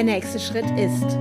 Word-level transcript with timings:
Der 0.00 0.06
nächste 0.06 0.38
Schritt 0.40 0.64
ist, 0.78 1.18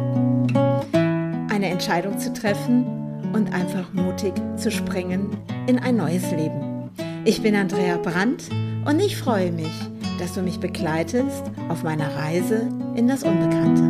eine 1.54 1.68
Entscheidung 1.68 2.18
zu 2.18 2.31
treffen 2.31 2.86
und 3.33 3.52
einfach 3.52 3.92
mutig 3.92 4.31
zu 4.55 4.71
springen 4.71 5.36
in 5.67 5.79
ein 5.79 5.97
neues 5.97 6.31
Leben. 6.31 6.90
Ich 7.26 7.44
bin 7.44 7.58
Andrea 7.58 7.97
Brandt 7.97 8.46
und 8.86 9.01
ich 9.01 9.18
freue 9.18 9.51
mich, 9.51 9.73
dass 10.18 10.36
du 10.36 10.42
mich 10.42 10.62
begleitest 10.62 11.44
auf 11.68 11.83
meiner 11.83 12.15
Reise 12.15 12.69
in 12.96 13.10
das 13.10 13.23
Unbekannte. 13.23 13.83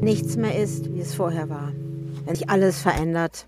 Nichts 0.00 0.36
mehr 0.38 0.58
ist, 0.58 0.94
wie 0.94 1.00
es 1.00 1.14
vorher 1.14 1.50
war. 1.50 1.72
Wenn 2.24 2.36
sich 2.36 2.48
alles 2.48 2.80
verändert, 2.80 3.46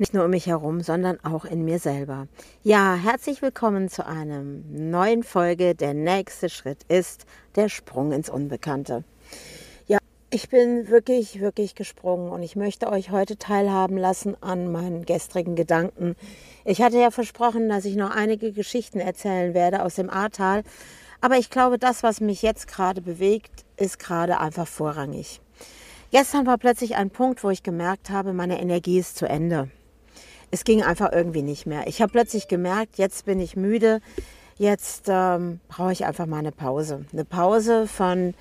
nicht 0.00 0.14
nur 0.14 0.24
um 0.24 0.30
mich 0.30 0.46
herum, 0.46 0.80
sondern 0.80 1.22
auch 1.22 1.44
in 1.44 1.62
mir 1.62 1.78
selber. 1.78 2.26
Ja, 2.62 2.94
herzlich 2.94 3.42
willkommen 3.42 3.90
zu 3.90 4.06
einer 4.06 4.42
neuen 4.42 5.22
Folge. 5.22 5.74
Der 5.74 5.92
nächste 5.92 6.48
Schritt 6.48 6.84
ist 6.88 7.26
der 7.54 7.68
Sprung 7.68 8.10
ins 8.10 8.30
Unbekannte. 8.30 9.04
Ja, 9.86 9.98
ich 10.30 10.48
bin 10.48 10.88
wirklich, 10.88 11.40
wirklich 11.40 11.74
gesprungen 11.74 12.30
und 12.30 12.42
ich 12.42 12.56
möchte 12.56 12.90
euch 12.90 13.10
heute 13.10 13.36
teilhaben 13.36 13.98
lassen 13.98 14.42
an 14.42 14.72
meinen 14.72 15.04
gestrigen 15.04 15.54
Gedanken. 15.54 16.16
Ich 16.64 16.80
hatte 16.80 16.98
ja 16.98 17.10
versprochen, 17.10 17.68
dass 17.68 17.84
ich 17.84 17.96
noch 17.96 18.10
einige 18.10 18.52
Geschichten 18.52 19.00
erzählen 19.00 19.52
werde 19.52 19.84
aus 19.84 19.96
dem 19.96 20.08
Ahrtal. 20.08 20.62
Aber 21.20 21.36
ich 21.36 21.50
glaube, 21.50 21.78
das, 21.78 22.02
was 22.02 22.22
mich 22.22 22.40
jetzt 22.40 22.68
gerade 22.68 23.02
bewegt, 23.02 23.66
ist 23.76 23.98
gerade 23.98 24.40
einfach 24.40 24.66
vorrangig. 24.66 25.42
Gestern 26.10 26.46
war 26.46 26.56
plötzlich 26.56 26.96
ein 26.96 27.10
Punkt, 27.10 27.44
wo 27.44 27.50
ich 27.50 27.62
gemerkt 27.62 28.08
habe, 28.08 28.32
meine 28.32 28.62
Energie 28.62 28.98
ist 28.98 29.18
zu 29.18 29.28
Ende 29.28 29.68
es 30.50 30.64
ging 30.64 30.82
einfach 30.82 31.12
irgendwie 31.12 31.42
nicht 31.42 31.66
mehr. 31.66 31.86
Ich 31.86 32.02
habe 32.02 32.12
plötzlich 32.12 32.48
gemerkt, 32.48 32.98
jetzt 32.98 33.24
bin 33.24 33.40
ich 33.40 33.56
müde, 33.56 34.00
jetzt 34.58 35.04
ähm, 35.08 35.60
brauche 35.68 35.92
ich 35.92 36.04
einfach 36.04 36.26
mal 36.26 36.38
eine 36.38 36.52
Pause. 36.52 37.04
Eine 37.12 37.24
Pause 37.24 37.86
von, 37.86 38.34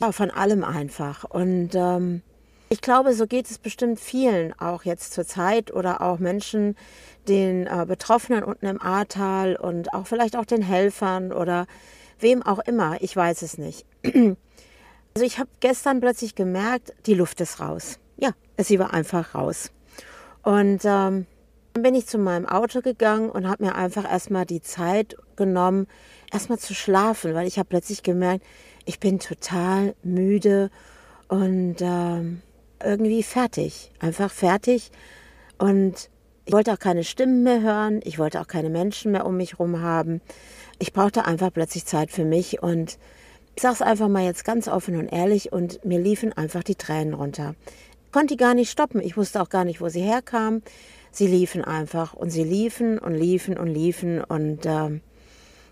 ja, 0.00 0.12
von 0.12 0.30
allem 0.30 0.64
einfach. 0.64 1.24
Und 1.24 1.70
ähm, 1.74 2.22
ich 2.68 2.80
glaube, 2.80 3.14
so 3.14 3.26
geht 3.26 3.50
es 3.50 3.58
bestimmt 3.58 4.00
vielen, 4.00 4.52
auch 4.58 4.84
jetzt 4.84 5.12
zur 5.12 5.26
Zeit 5.26 5.72
oder 5.72 6.02
auch 6.02 6.18
Menschen, 6.18 6.76
den 7.28 7.66
äh, 7.66 7.84
Betroffenen 7.86 8.44
unten 8.44 8.66
im 8.66 8.80
Ahrtal 8.80 9.56
und 9.56 9.94
auch 9.94 10.06
vielleicht 10.06 10.36
auch 10.36 10.44
den 10.44 10.62
Helfern 10.62 11.32
oder 11.32 11.66
wem 12.18 12.42
auch 12.42 12.58
immer. 12.60 12.96
Ich 13.00 13.14
weiß 13.16 13.42
es 13.42 13.58
nicht. 13.58 13.86
Also 15.14 15.24
ich 15.24 15.38
habe 15.38 15.48
gestern 15.60 16.00
plötzlich 16.00 16.34
gemerkt, 16.34 16.92
die 17.06 17.14
Luft 17.14 17.40
ist 17.40 17.58
raus. 17.58 17.98
Ja, 18.18 18.32
sie 18.58 18.78
war 18.78 18.92
einfach 18.92 19.34
raus. 19.34 19.70
Und 20.42 20.82
ähm, 20.84 21.24
dann 21.76 21.82
bin 21.82 21.94
ich 21.94 22.06
zu 22.06 22.16
meinem 22.16 22.46
Auto 22.46 22.80
gegangen 22.80 23.28
und 23.28 23.46
habe 23.46 23.66
mir 23.66 23.74
einfach 23.74 24.10
erstmal 24.10 24.46
die 24.46 24.62
Zeit 24.62 25.14
genommen, 25.36 25.86
erstmal 26.32 26.58
zu 26.58 26.74
schlafen, 26.74 27.34
weil 27.34 27.46
ich 27.46 27.58
habe 27.58 27.68
plötzlich 27.68 28.02
gemerkt, 28.02 28.46
ich 28.86 28.98
bin 28.98 29.18
total 29.18 29.94
müde 30.02 30.70
und 31.28 31.82
äh, 31.82 32.22
irgendwie 32.82 33.22
fertig, 33.22 33.92
einfach 33.98 34.30
fertig. 34.30 34.90
Und 35.58 36.08
ich 36.46 36.54
wollte 36.54 36.72
auch 36.72 36.78
keine 36.78 37.04
Stimmen 37.04 37.42
mehr 37.42 37.60
hören, 37.60 38.00
ich 38.04 38.18
wollte 38.18 38.40
auch 38.40 38.46
keine 38.46 38.70
Menschen 38.70 39.12
mehr 39.12 39.26
um 39.26 39.36
mich 39.36 39.52
herum 39.52 39.82
haben. 39.82 40.22
Ich 40.78 40.94
brauchte 40.94 41.26
einfach 41.26 41.52
plötzlich 41.52 41.84
Zeit 41.84 42.10
für 42.10 42.24
mich 42.24 42.62
und 42.62 42.98
ich 43.54 43.60
sage 43.60 43.74
es 43.74 43.82
einfach 43.82 44.08
mal 44.08 44.24
jetzt 44.24 44.46
ganz 44.46 44.66
offen 44.66 44.96
und 44.96 45.08
ehrlich 45.08 45.52
und 45.52 45.84
mir 45.84 46.00
liefen 46.00 46.32
einfach 46.32 46.62
die 46.62 46.76
Tränen 46.76 47.12
runter. 47.12 47.54
Ich 48.06 48.12
konnte 48.12 48.28
die 48.28 48.38
gar 48.38 48.54
nicht 48.54 48.70
stoppen, 48.70 49.02
ich 49.02 49.18
wusste 49.18 49.42
auch 49.42 49.50
gar 49.50 49.66
nicht, 49.66 49.82
wo 49.82 49.90
sie 49.90 50.00
herkamen 50.00 50.62
sie 51.16 51.26
liefen 51.26 51.64
einfach 51.64 52.12
und 52.12 52.30
sie 52.30 52.44
liefen 52.44 52.98
und 52.98 53.14
liefen 53.14 53.56
und 53.56 53.68
liefen 53.68 54.22
und 54.22 54.66
äh, 54.66 55.00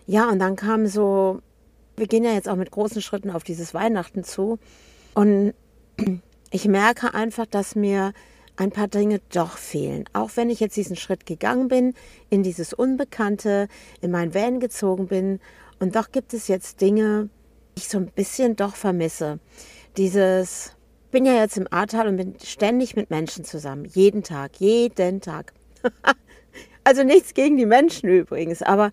ja, 0.06 0.28
und 0.28 0.38
dann 0.38 0.56
kam 0.56 0.87
so, 0.87 1.41
wir 1.97 2.06
gehen 2.06 2.25
ja 2.25 2.32
jetzt 2.32 2.49
auch 2.49 2.56
mit 2.56 2.71
großen 2.71 3.03
Schritten 3.03 3.31
auf 3.31 3.44
dieses 3.44 3.75
Weihnachten 3.75 4.25
zu 4.25 4.59
und 5.15 5.55
ich 6.50 6.66
merke 6.66 7.15
einfach, 7.15 7.47
dass 7.47 7.75
mir 7.75 8.12
ein 8.56 8.71
paar 8.71 8.88
Dinge 8.88 9.21
doch 9.32 9.59
fehlen. 9.59 10.05
Auch 10.12 10.31
wenn 10.37 10.49
ich 10.49 10.60
jetzt 10.60 10.77
diesen 10.77 10.97
Schritt 10.97 11.27
gegangen 11.27 11.69
bin, 11.69 11.94
in 12.31 12.43
dieses 12.43 12.72
Unbekannte, 12.72 13.69
in 14.00 14.11
mein 14.11 14.32
Van 14.32 14.61
gezogen 14.61 15.09
bin 15.09 15.41
und 15.78 15.97
doch 15.97 16.11
gibt 16.11 16.32
es 16.32 16.49
jetzt 16.49 16.81
Dinge, 16.81 17.28
die 17.76 17.81
ich 17.81 17.88
so 17.88 17.99
ein 17.99 18.06
bisschen 18.06 18.56
doch 18.56 18.76
vermisse. 18.76 19.41
Dieses 19.97 20.75
bin 21.14 21.26
ja 21.26 21.34
jetzt 21.34 21.56
im 21.56 21.69
Ahrtal 21.70 22.08
und 22.08 22.16
bin 22.16 22.34
ständig 22.42 22.97
mit 22.97 23.08
Menschen 23.08 23.44
zusammen. 23.44 23.84
Jeden 23.84 24.25
Tag, 24.25 24.58
jeden 24.58 25.20
Tag. 25.20 25.52
also 26.84 27.04
nichts 27.04 27.34
gegen 27.34 27.56
die 27.56 27.66
Menschen 27.66 28.08
übrigens, 28.08 28.62
aber 28.62 28.91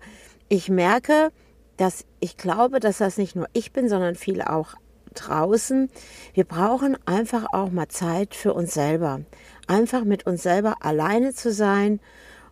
ich 0.48 0.68
merke, 0.68 1.32
dass 1.78 2.04
ich 2.20 2.36
glaube, 2.36 2.78
dass 2.78 2.98
das 2.98 3.18
nicht 3.18 3.34
nur 3.34 3.48
ich 3.54 3.72
bin, 3.72 3.88
sondern 3.88 4.14
viele 4.14 4.52
auch 4.52 4.76
draußen. 5.14 5.90
Wir 6.32 6.44
brauchen 6.44 6.96
einfach 7.06 7.46
auch 7.52 7.72
mal 7.72 7.88
Zeit 7.88 8.36
für 8.36 8.54
uns 8.54 8.72
selber. 8.72 9.22
Einfach 9.66 10.04
mit 10.04 10.24
uns 10.24 10.44
selber 10.44 10.76
alleine 10.78 11.34
zu 11.34 11.50
sein 11.52 11.98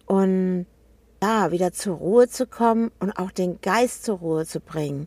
und 0.04 0.66
ja, 1.22 1.52
wieder 1.52 1.70
zur 1.70 1.98
Ruhe 1.98 2.26
zu 2.26 2.48
kommen 2.48 2.90
und 2.98 3.12
auch 3.12 3.30
den 3.30 3.60
Geist 3.60 4.02
zur 4.02 4.18
Ruhe 4.18 4.46
zu 4.46 4.58
bringen. 4.58 5.06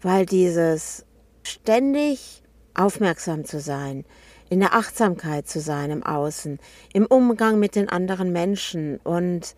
Weil 0.00 0.24
dieses 0.24 1.04
ständig 1.42 2.42
aufmerksam 2.78 3.44
zu 3.44 3.60
sein, 3.60 4.04
in 4.48 4.60
der 4.60 4.74
Achtsamkeit 4.74 5.48
zu 5.48 5.60
sein 5.60 5.90
im 5.90 6.02
Außen, 6.02 6.58
im 6.92 7.06
Umgang 7.06 7.58
mit 7.58 7.74
den 7.74 7.88
anderen 7.88 8.32
Menschen 8.32 8.98
und 8.98 9.54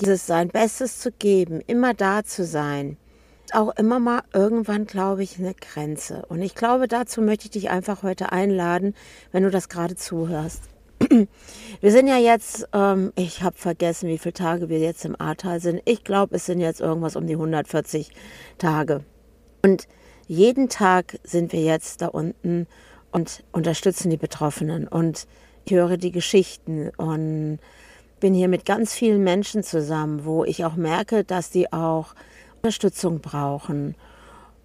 dieses 0.00 0.26
sein 0.26 0.48
Bestes 0.48 0.98
zu 0.98 1.12
geben, 1.12 1.60
immer 1.66 1.94
da 1.94 2.24
zu 2.24 2.44
sein, 2.44 2.96
auch 3.52 3.76
immer 3.76 4.00
mal 4.00 4.22
irgendwann, 4.32 4.86
glaube 4.86 5.22
ich, 5.22 5.38
eine 5.38 5.54
Grenze. 5.54 6.24
Und 6.28 6.42
ich 6.42 6.54
glaube, 6.54 6.88
dazu 6.88 7.20
möchte 7.20 7.44
ich 7.44 7.50
dich 7.50 7.70
einfach 7.70 8.02
heute 8.02 8.32
einladen, 8.32 8.94
wenn 9.30 9.44
du 9.44 9.50
das 9.50 9.68
gerade 9.68 9.94
zuhörst. 9.94 10.64
Wir 11.80 11.92
sind 11.92 12.06
ja 12.06 12.16
jetzt, 12.16 12.68
ähm, 12.72 13.12
ich 13.16 13.42
habe 13.42 13.56
vergessen, 13.56 14.08
wie 14.08 14.16
viele 14.16 14.32
Tage 14.32 14.68
wir 14.68 14.78
jetzt 14.78 15.04
im 15.04 15.20
Ahrtal 15.20 15.60
sind. 15.60 15.82
Ich 15.84 16.04
glaube, 16.04 16.36
es 16.36 16.46
sind 16.46 16.60
jetzt 16.60 16.80
irgendwas 16.80 17.16
um 17.16 17.26
die 17.26 17.34
140 17.34 18.10
Tage. 18.58 19.04
Und 19.62 19.86
jeden 20.26 20.68
Tag 20.68 21.18
sind 21.24 21.52
wir 21.52 21.62
jetzt 21.62 22.02
da 22.02 22.08
unten 22.08 22.66
und 23.12 23.44
unterstützen 23.52 24.10
die 24.10 24.16
Betroffenen. 24.16 24.88
Und 24.88 25.26
ich 25.64 25.72
höre 25.72 25.96
die 25.96 26.12
Geschichten 26.12 26.90
und 26.96 27.58
bin 28.20 28.34
hier 28.34 28.48
mit 28.48 28.64
ganz 28.64 28.94
vielen 28.94 29.22
Menschen 29.22 29.62
zusammen, 29.62 30.24
wo 30.24 30.44
ich 30.44 30.64
auch 30.64 30.76
merke, 30.76 31.24
dass 31.24 31.50
die 31.50 31.72
auch 31.72 32.14
Unterstützung 32.56 33.20
brauchen. 33.20 33.94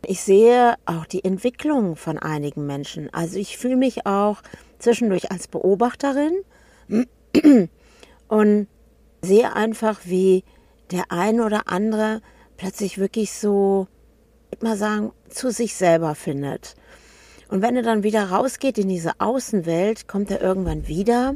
Ich 0.06 0.22
sehe 0.22 0.76
auch 0.86 1.06
die 1.06 1.26
Entwicklung 1.26 1.98
von 1.98 2.18
einigen 2.18 2.66
Menschen. 2.66 3.14
Also 3.14 3.38
ich 3.38 3.58
fühle 3.58 3.76
mich 3.76 4.06
auch 4.06 4.42
zwischendurch 4.80 5.32
als 5.32 5.48
Beobachterin 5.48 6.34
und 8.30 8.68
sehe 9.22 9.54
einfach, 9.54 10.00
wie 10.06 10.46
der 10.92 11.12
ein 11.12 11.42
oder 11.42 11.68
andere 11.68 12.22
plötzlich 12.56 12.98
wirklich 12.98 13.34
so 13.34 13.88
ich 14.52 14.62
mal 14.62 14.78
sagen, 14.78 15.12
zu 15.30 15.52
sich 15.52 15.76
selber 15.76 16.16
findet. 16.16 16.76
Und 17.50 17.62
wenn 17.62 17.76
er 17.76 17.84
dann 17.84 18.04
wieder 18.04 18.30
rausgeht 18.30 18.78
in 18.78 18.90
diese 18.90 19.14
Außenwelt, 19.20 20.08
kommt 20.08 20.30
er 20.32 20.42
irgendwann 20.42 20.88
wieder. 20.88 21.36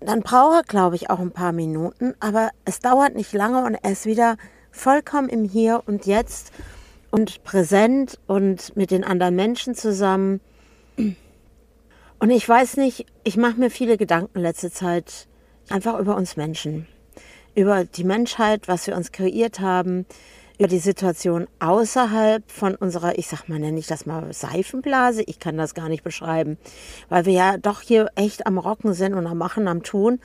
Dann 0.00 0.20
braucht 0.20 0.54
er, 0.54 0.62
glaube 0.62 0.96
ich, 0.96 1.10
auch 1.10 1.20
ein 1.20 1.30
paar 1.30 1.52
Minuten, 1.52 2.14
aber 2.20 2.50
es 2.64 2.80
dauert 2.80 3.14
nicht 3.14 3.32
lange 3.32 3.64
und 3.64 3.74
er 3.74 3.92
ist 3.92 4.06
wieder 4.06 4.36
vollkommen 4.70 5.28
im 5.28 5.44
Hier 5.44 5.82
und 5.86 6.06
Jetzt 6.06 6.52
und 7.10 7.44
präsent 7.44 8.18
und 8.26 8.76
mit 8.76 8.90
den 8.90 9.04
anderen 9.04 9.36
Menschen 9.36 9.74
zusammen. 9.74 10.40
Und 10.96 12.30
ich 12.30 12.48
weiß 12.48 12.76
nicht, 12.76 13.06
ich 13.24 13.36
mache 13.36 13.60
mir 13.60 13.70
viele 13.70 13.96
Gedanken 13.96 14.40
letzte 14.40 14.70
Zeit 14.70 15.26
einfach 15.68 15.98
über 15.98 16.16
uns 16.16 16.36
Menschen, 16.36 16.86
über 17.54 17.84
die 17.84 18.04
Menschheit, 18.04 18.68
was 18.68 18.86
wir 18.86 18.96
uns 18.96 19.12
kreiert 19.12 19.60
haben, 19.60 20.06
die 20.66 20.78
Situation 20.78 21.46
außerhalb 21.58 22.50
von 22.50 22.74
unserer, 22.74 23.18
ich 23.18 23.28
sag 23.28 23.48
mal, 23.48 23.58
nenne 23.58 23.78
ich 23.78 23.86
das 23.86 24.04
mal 24.04 24.32
Seifenblase, 24.32 25.22
ich 25.22 25.38
kann 25.38 25.56
das 25.56 25.74
gar 25.74 25.88
nicht 25.88 26.04
beschreiben, 26.04 26.58
weil 27.08 27.24
wir 27.24 27.32
ja 27.32 27.56
doch 27.56 27.80
hier 27.80 28.10
echt 28.14 28.46
am 28.46 28.58
Rocken 28.58 28.92
sind 28.92 29.14
und 29.14 29.26
am 29.26 29.38
Machen, 29.38 29.68
am 29.68 29.82
Tun. 29.82 30.20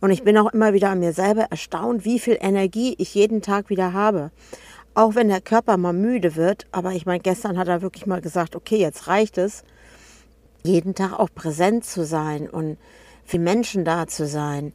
Und 0.00 0.10
ich 0.10 0.22
bin 0.22 0.38
auch 0.38 0.52
immer 0.52 0.72
wieder 0.72 0.90
an 0.90 1.00
mir 1.00 1.12
selber 1.12 1.48
erstaunt, 1.50 2.04
wie 2.04 2.18
viel 2.18 2.38
Energie 2.40 2.94
ich 2.98 3.14
jeden 3.14 3.42
Tag 3.42 3.68
wieder 3.68 3.92
habe. 3.92 4.30
Auch 4.94 5.14
wenn 5.14 5.28
der 5.28 5.40
Körper 5.40 5.76
mal 5.76 5.92
müde 5.92 6.36
wird, 6.36 6.66
aber 6.72 6.92
ich 6.92 7.06
meine, 7.06 7.20
gestern 7.20 7.58
hat 7.58 7.68
er 7.68 7.82
wirklich 7.82 8.06
mal 8.06 8.20
gesagt, 8.20 8.56
okay, 8.56 8.76
jetzt 8.76 9.08
reicht 9.08 9.38
es, 9.38 9.64
jeden 10.62 10.94
Tag 10.94 11.18
auch 11.18 11.28
präsent 11.34 11.84
zu 11.84 12.04
sein 12.04 12.48
und 12.48 12.76
für 13.24 13.38
Menschen 13.38 13.84
da 13.84 14.06
zu 14.06 14.26
sein. 14.26 14.72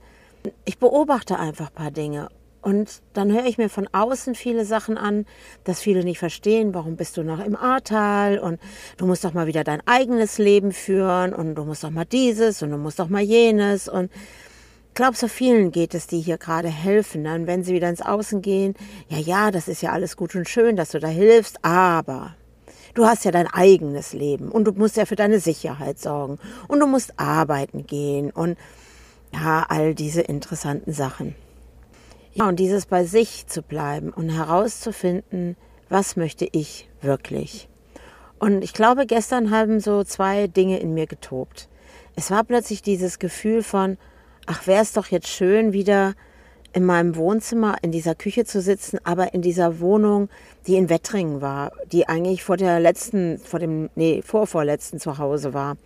Ich 0.66 0.78
beobachte 0.78 1.40
einfach 1.40 1.68
ein 1.68 1.76
paar 1.76 1.92
Dinge 1.92 2.30
und 2.66 3.04
dann 3.14 3.32
höre 3.32 3.46
ich 3.46 3.60
mir 3.60 3.70
von 3.70 3.88
außen 3.92 4.34
viele 4.34 4.66
Sachen 4.66 4.98
an, 4.98 5.28
dass 5.66 5.80
viele 5.80 6.04
nicht 6.04 6.18
verstehen, 6.18 6.74
warum 6.74 6.96
bist 6.96 7.16
du 7.16 7.22
noch 7.22 7.40
im 7.40 7.56
Ahrtal 7.56 8.40
und 8.40 8.60
du 8.98 9.06
musst 9.06 9.24
doch 9.24 9.36
mal 9.36 9.46
wieder 9.46 9.64
dein 9.64 9.86
eigenes 9.86 10.40
Leben 10.40 10.72
führen 10.72 11.36
und 11.36 11.54
du 11.54 11.64
musst 11.64 11.84
doch 11.84 11.92
mal 11.92 12.06
dieses 12.06 12.64
und 12.64 12.72
du 12.72 12.78
musst 12.78 12.98
doch 12.98 13.08
mal 13.08 13.22
jenes. 13.22 13.88
Und 13.88 14.12
Ich 14.88 14.96
glaube, 14.96 15.16
so 15.16 15.28
vielen 15.28 15.72
geht 15.72 15.94
es, 15.94 16.08
die 16.08 16.20
hier 16.20 16.40
gerade 16.40 16.68
helfen. 16.68 17.24
Dann, 17.24 17.46
wenn 17.46 17.64
sie 17.64 17.76
wieder 17.76 17.88
ins 17.88 18.02
Außen 18.02 18.42
gehen, 18.42 18.74
ja, 19.10 19.20
ja, 19.20 19.52
das 19.52 19.68
ist 19.68 19.84
ja 19.84 19.92
alles 19.92 20.18
gut 20.18 20.34
und 20.34 20.50
schön, 20.50 20.76
dass 20.76 20.90
du 20.90 21.00
da 21.00 21.08
hilfst, 21.08 21.64
aber 21.64 22.36
du 22.96 23.06
hast 23.06 23.26
ja 23.26 23.32
dein 23.32 23.46
eigenes 23.46 24.14
Leben 24.14 24.50
und 24.50 24.66
du 24.66 24.72
musst 24.72 24.98
ja 24.98 25.06
für 25.06 25.16
deine 25.16 25.40
Sicherheit 25.40 26.00
sorgen 26.00 26.40
und 26.68 26.80
du 26.80 26.88
musst 26.88 27.20
arbeiten 27.20 27.86
gehen 27.86 28.32
und 28.32 28.58
ja, 29.32 29.68
all 29.70 29.94
diese 29.94 30.22
interessanten 30.22 30.94
Sachen. 30.94 31.36
Ja, 32.38 32.50
und 32.50 32.60
dieses 32.60 32.86
bei 32.86 33.06
sich 33.06 33.48
zu 33.48 33.62
bleiben 33.62 34.10
und 34.12 34.28
herauszufinden, 34.28 35.56
was 35.88 36.18
möchte 36.18 36.46
ich 36.52 36.90
wirklich. 37.02 37.70
Und 38.40 38.62
ich 38.62 38.74
glaube, 38.74 39.06
gestern 39.06 39.52
haben 39.52 39.80
so 39.80 40.04
zwei 40.04 40.48
Dinge 40.48 40.82
in 40.82 40.94
mir 40.94 41.08
getobt. 41.08 41.70
Es 42.18 42.32
war 42.32 42.44
plötzlich 42.44 42.82
dieses 42.82 43.20
Gefühl 43.20 43.64
von, 43.64 43.98
ach, 44.48 44.68
wäre 44.68 44.82
es 44.82 44.92
doch 44.92 45.08
jetzt 45.08 45.30
schön, 45.30 45.72
wieder 45.72 46.14
in 46.74 46.84
meinem 46.84 47.16
Wohnzimmer 47.16 47.78
in 47.82 47.94
dieser 47.94 48.16
Küche 48.16 48.44
zu 48.44 48.60
sitzen, 48.60 49.00
aber 49.06 49.34
in 49.34 49.42
dieser 49.42 49.80
Wohnung, 49.80 50.28
die 50.68 50.76
in 50.76 50.90
Wettringen 50.90 51.40
war, 51.40 51.72
die 51.94 52.10
eigentlich 52.10 52.44
vor 52.44 52.58
der 52.58 52.82
letzten, 52.82 53.38
vor 53.40 53.62
dem, 53.62 53.90
nee, 53.96 54.22
vorvorletzten 54.22 55.00
zu 55.00 55.20
Hause 55.20 55.54
war. 55.54 55.78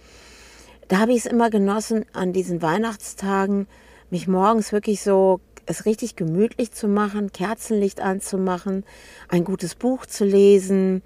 Da 0.88 0.98
habe 0.98 1.12
ich 1.12 1.20
es 1.20 1.26
immer 1.28 1.52
genossen, 1.52 2.06
an 2.14 2.34
diesen 2.34 2.64
Weihnachtstagen 2.64 3.68
mich 4.10 4.28
morgens 4.28 4.72
wirklich 4.72 5.02
so 5.02 5.40
es 5.70 5.86
richtig 5.86 6.16
gemütlich 6.16 6.72
zu 6.72 6.88
machen, 6.88 7.32
Kerzenlicht 7.32 8.02
anzumachen, 8.02 8.84
ein 9.28 9.44
gutes 9.44 9.76
Buch 9.76 10.08
zu 10.08 10.26
lesen 10.26 11.04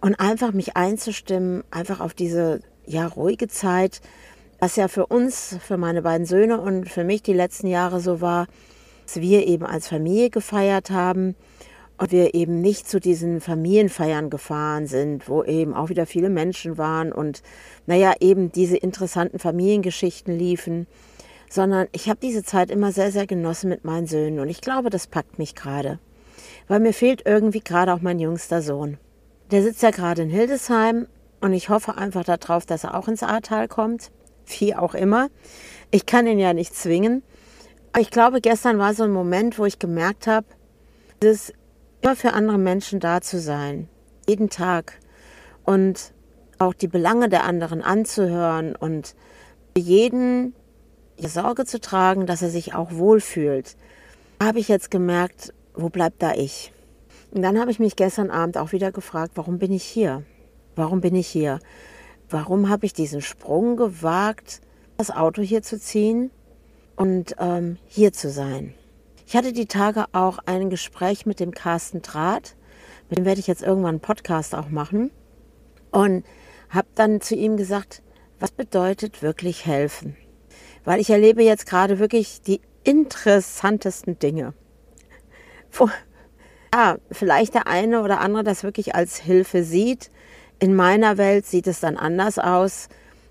und 0.00 0.18
einfach 0.18 0.52
mich 0.52 0.76
einzustimmen, 0.76 1.62
einfach 1.70 2.00
auf 2.00 2.12
diese 2.12 2.60
ja 2.84 3.06
ruhige 3.06 3.46
Zeit, 3.46 4.00
was 4.58 4.74
ja 4.74 4.88
für 4.88 5.06
uns, 5.06 5.56
für 5.64 5.76
meine 5.76 6.02
beiden 6.02 6.26
Söhne 6.26 6.60
und 6.60 6.88
für 6.88 7.04
mich 7.04 7.22
die 7.22 7.32
letzten 7.32 7.68
Jahre 7.68 8.00
so 8.00 8.20
war, 8.20 8.48
dass 9.06 9.20
wir 9.20 9.46
eben 9.46 9.64
als 9.64 9.86
Familie 9.86 10.30
gefeiert 10.30 10.90
haben 10.90 11.36
und 11.96 12.10
wir 12.10 12.34
eben 12.34 12.60
nicht 12.60 12.88
zu 12.88 12.98
diesen 12.98 13.40
Familienfeiern 13.40 14.30
gefahren 14.30 14.88
sind, 14.88 15.28
wo 15.28 15.44
eben 15.44 15.74
auch 15.74 15.90
wieder 15.90 16.06
viele 16.06 16.28
Menschen 16.28 16.76
waren 16.76 17.12
und 17.12 17.42
naja, 17.86 18.14
eben 18.18 18.50
diese 18.50 18.76
interessanten 18.76 19.38
Familiengeschichten 19.38 20.36
liefen, 20.36 20.88
sondern 21.52 21.86
ich 21.92 22.08
habe 22.08 22.18
diese 22.22 22.42
Zeit 22.42 22.70
immer 22.70 22.92
sehr, 22.92 23.12
sehr 23.12 23.26
genossen 23.26 23.68
mit 23.68 23.84
meinen 23.84 24.06
Söhnen 24.06 24.40
und 24.40 24.48
ich 24.48 24.62
glaube, 24.62 24.88
das 24.88 25.06
packt 25.06 25.38
mich 25.38 25.54
gerade, 25.54 25.98
weil 26.66 26.80
mir 26.80 26.94
fehlt 26.94 27.26
irgendwie 27.26 27.60
gerade 27.60 27.92
auch 27.92 28.00
mein 28.00 28.18
jüngster 28.18 28.62
Sohn. 28.62 28.96
Der 29.50 29.62
sitzt 29.62 29.82
ja 29.82 29.90
gerade 29.90 30.22
in 30.22 30.30
Hildesheim 30.30 31.06
und 31.42 31.52
ich 31.52 31.68
hoffe 31.68 31.98
einfach 31.98 32.24
darauf, 32.24 32.64
dass 32.64 32.84
er 32.84 32.96
auch 32.96 33.06
ins 33.06 33.22
Ahrtal 33.22 33.68
kommt 33.68 34.10
wie 34.58 34.74
auch 34.74 34.94
immer. 34.94 35.28
Ich 35.90 36.06
kann 36.06 36.26
ihn 36.26 36.38
ja 36.38 36.54
nicht 36.54 36.74
zwingen. 36.74 37.22
Ich 37.98 38.10
glaube, 38.10 38.40
gestern 38.40 38.78
war 38.78 38.94
so 38.94 39.04
ein 39.04 39.12
Moment, 39.12 39.58
wo 39.58 39.66
ich 39.66 39.78
gemerkt 39.78 40.26
habe, 40.26 40.46
es 41.20 41.52
immer 42.00 42.16
für 42.16 42.32
andere 42.32 42.58
Menschen 42.58 42.98
da 42.98 43.20
zu 43.20 43.38
sein, 43.38 43.88
jeden 44.26 44.48
Tag 44.48 44.98
und 45.64 46.12
auch 46.58 46.72
die 46.72 46.88
Belange 46.88 47.28
der 47.28 47.44
anderen 47.44 47.82
anzuhören 47.82 48.74
und 48.74 49.14
jeden 49.76 50.54
Sorge 51.28 51.64
zu 51.64 51.80
tragen, 51.80 52.26
dass 52.26 52.42
er 52.42 52.50
sich 52.50 52.74
auch 52.74 52.92
wohlfühlt. 52.92 53.76
Da 54.38 54.46
habe 54.46 54.58
ich 54.58 54.68
jetzt 54.68 54.90
gemerkt, 54.90 55.52
wo 55.74 55.88
bleibt 55.88 56.22
da 56.22 56.34
ich? 56.34 56.72
Und 57.30 57.42
dann 57.42 57.58
habe 57.58 57.70
ich 57.70 57.78
mich 57.78 57.96
gestern 57.96 58.30
Abend 58.30 58.58
auch 58.58 58.72
wieder 58.72 58.92
gefragt, 58.92 59.32
warum 59.36 59.58
bin 59.58 59.72
ich 59.72 59.84
hier? 59.84 60.22
Warum 60.74 61.00
bin 61.00 61.14
ich 61.14 61.28
hier? 61.28 61.60
warum 62.32 62.68
habe 62.68 62.86
ich 62.86 62.92
diesen 62.92 63.20
Sprung 63.20 63.76
gewagt, 63.76 64.60
das 64.96 65.10
Auto 65.10 65.42
hier 65.42 65.62
zu 65.62 65.78
ziehen 65.78 66.30
und 66.96 67.36
ähm, 67.38 67.78
hier 67.86 68.12
zu 68.12 68.30
sein. 68.30 68.74
Ich 69.26 69.36
hatte 69.36 69.52
die 69.52 69.66
Tage 69.66 70.06
auch 70.12 70.38
ein 70.46 70.70
Gespräch 70.70 71.26
mit 71.26 71.40
dem 71.40 71.52
Carsten 71.52 72.02
Draht, 72.02 72.56
mit 73.08 73.18
dem 73.18 73.24
werde 73.24 73.40
ich 73.40 73.46
jetzt 73.46 73.62
irgendwann 73.62 73.90
einen 73.90 74.00
Podcast 74.00 74.54
auch 74.54 74.68
machen 74.68 75.10
und 75.90 76.24
habe 76.70 76.88
dann 76.94 77.20
zu 77.20 77.34
ihm 77.34 77.56
gesagt, 77.56 78.02
was 78.40 78.50
bedeutet 78.50 79.22
wirklich 79.22 79.66
helfen? 79.66 80.16
Weil 80.84 81.00
ich 81.00 81.10
erlebe 81.10 81.42
jetzt 81.42 81.66
gerade 81.66 81.98
wirklich 81.98 82.42
die 82.42 82.60
interessantesten 82.84 84.18
Dinge. 84.18 84.54
Ja, 86.74 86.96
vielleicht 87.10 87.54
der 87.54 87.66
eine 87.66 88.02
oder 88.02 88.20
andere 88.20 88.44
das 88.44 88.62
wirklich 88.64 88.94
als 88.94 89.18
Hilfe 89.18 89.62
sieht, 89.62 90.10
in 90.58 90.74
meiner 90.74 91.18
Welt 91.18 91.44
sieht 91.44 91.66
es 91.66 91.80
dann 91.80 91.96
anders 91.96 92.38
aus. 92.38 92.88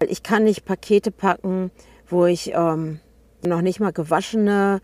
Ich 0.08 0.22
kann 0.22 0.44
nicht 0.44 0.66
Pakete 0.66 1.12
packen, 1.12 1.72
wo 2.08 2.26
ich 2.26 2.52
ähm, 2.54 3.00
noch 3.42 3.62
nicht 3.62 3.80
mal 3.80 3.94
gewaschene, 3.94 4.82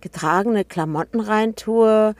getragene 0.00 0.64
Klamotten 0.64 1.20
reintue. 1.20 2.14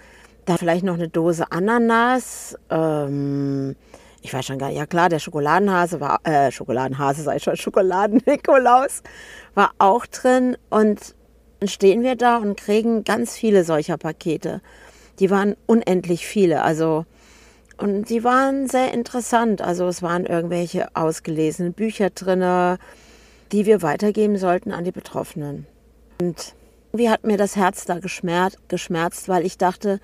Da 0.46 0.56
vielleicht 0.56 0.84
noch 0.84 0.94
eine 0.94 1.08
Dose 1.08 1.52
Ananas. 1.52 2.56
Ähm, 2.70 3.76
ich 4.22 4.32
weiß 4.34 4.46
schon 4.46 4.58
gar 4.58 4.68
nicht. 4.68 4.78
Ja 4.78 4.86
klar, 4.86 5.08
der 5.08 5.18
Schokoladenhase 5.18 6.00
war, 6.00 6.20
äh, 6.24 6.50
Schokoladenhase 6.50 7.22
sei 7.22 7.38
schon, 7.38 7.56
Schokoladen-Nikolaus 7.56 9.02
war 9.54 9.72
auch 9.78 10.06
drin. 10.06 10.56
Und 10.70 11.14
dann 11.60 11.68
stehen 11.68 12.02
wir 12.02 12.16
da 12.16 12.38
und 12.38 12.56
kriegen 12.56 13.04
ganz 13.04 13.36
viele 13.36 13.64
solcher 13.64 13.96
Pakete. 13.96 14.60
Die 15.18 15.30
waren 15.30 15.56
unendlich 15.66 16.26
viele. 16.26 16.62
Also 16.62 17.04
und 17.76 18.10
die 18.10 18.24
waren 18.24 18.68
sehr 18.68 18.92
interessant. 18.92 19.62
Also 19.62 19.86
es 19.86 20.02
waren 20.02 20.26
irgendwelche 20.26 20.88
ausgelesenen 20.96 21.72
Bücher 21.72 22.10
drin, 22.10 22.78
die 23.52 23.66
wir 23.66 23.82
weitergeben 23.82 24.36
sollten 24.36 24.72
an 24.72 24.84
die 24.84 24.92
Betroffenen. 24.92 25.66
Und 26.20 26.54
wie 26.92 27.08
hat 27.08 27.24
mir 27.24 27.36
das 27.36 27.54
Herz 27.54 27.84
da 27.84 28.00
geschmerzt, 28.00 28.58
geschmerzt, 28.68 29.28
weil 29.28 29.46
ich 29.46 29.58
dachte, 29.58 30.00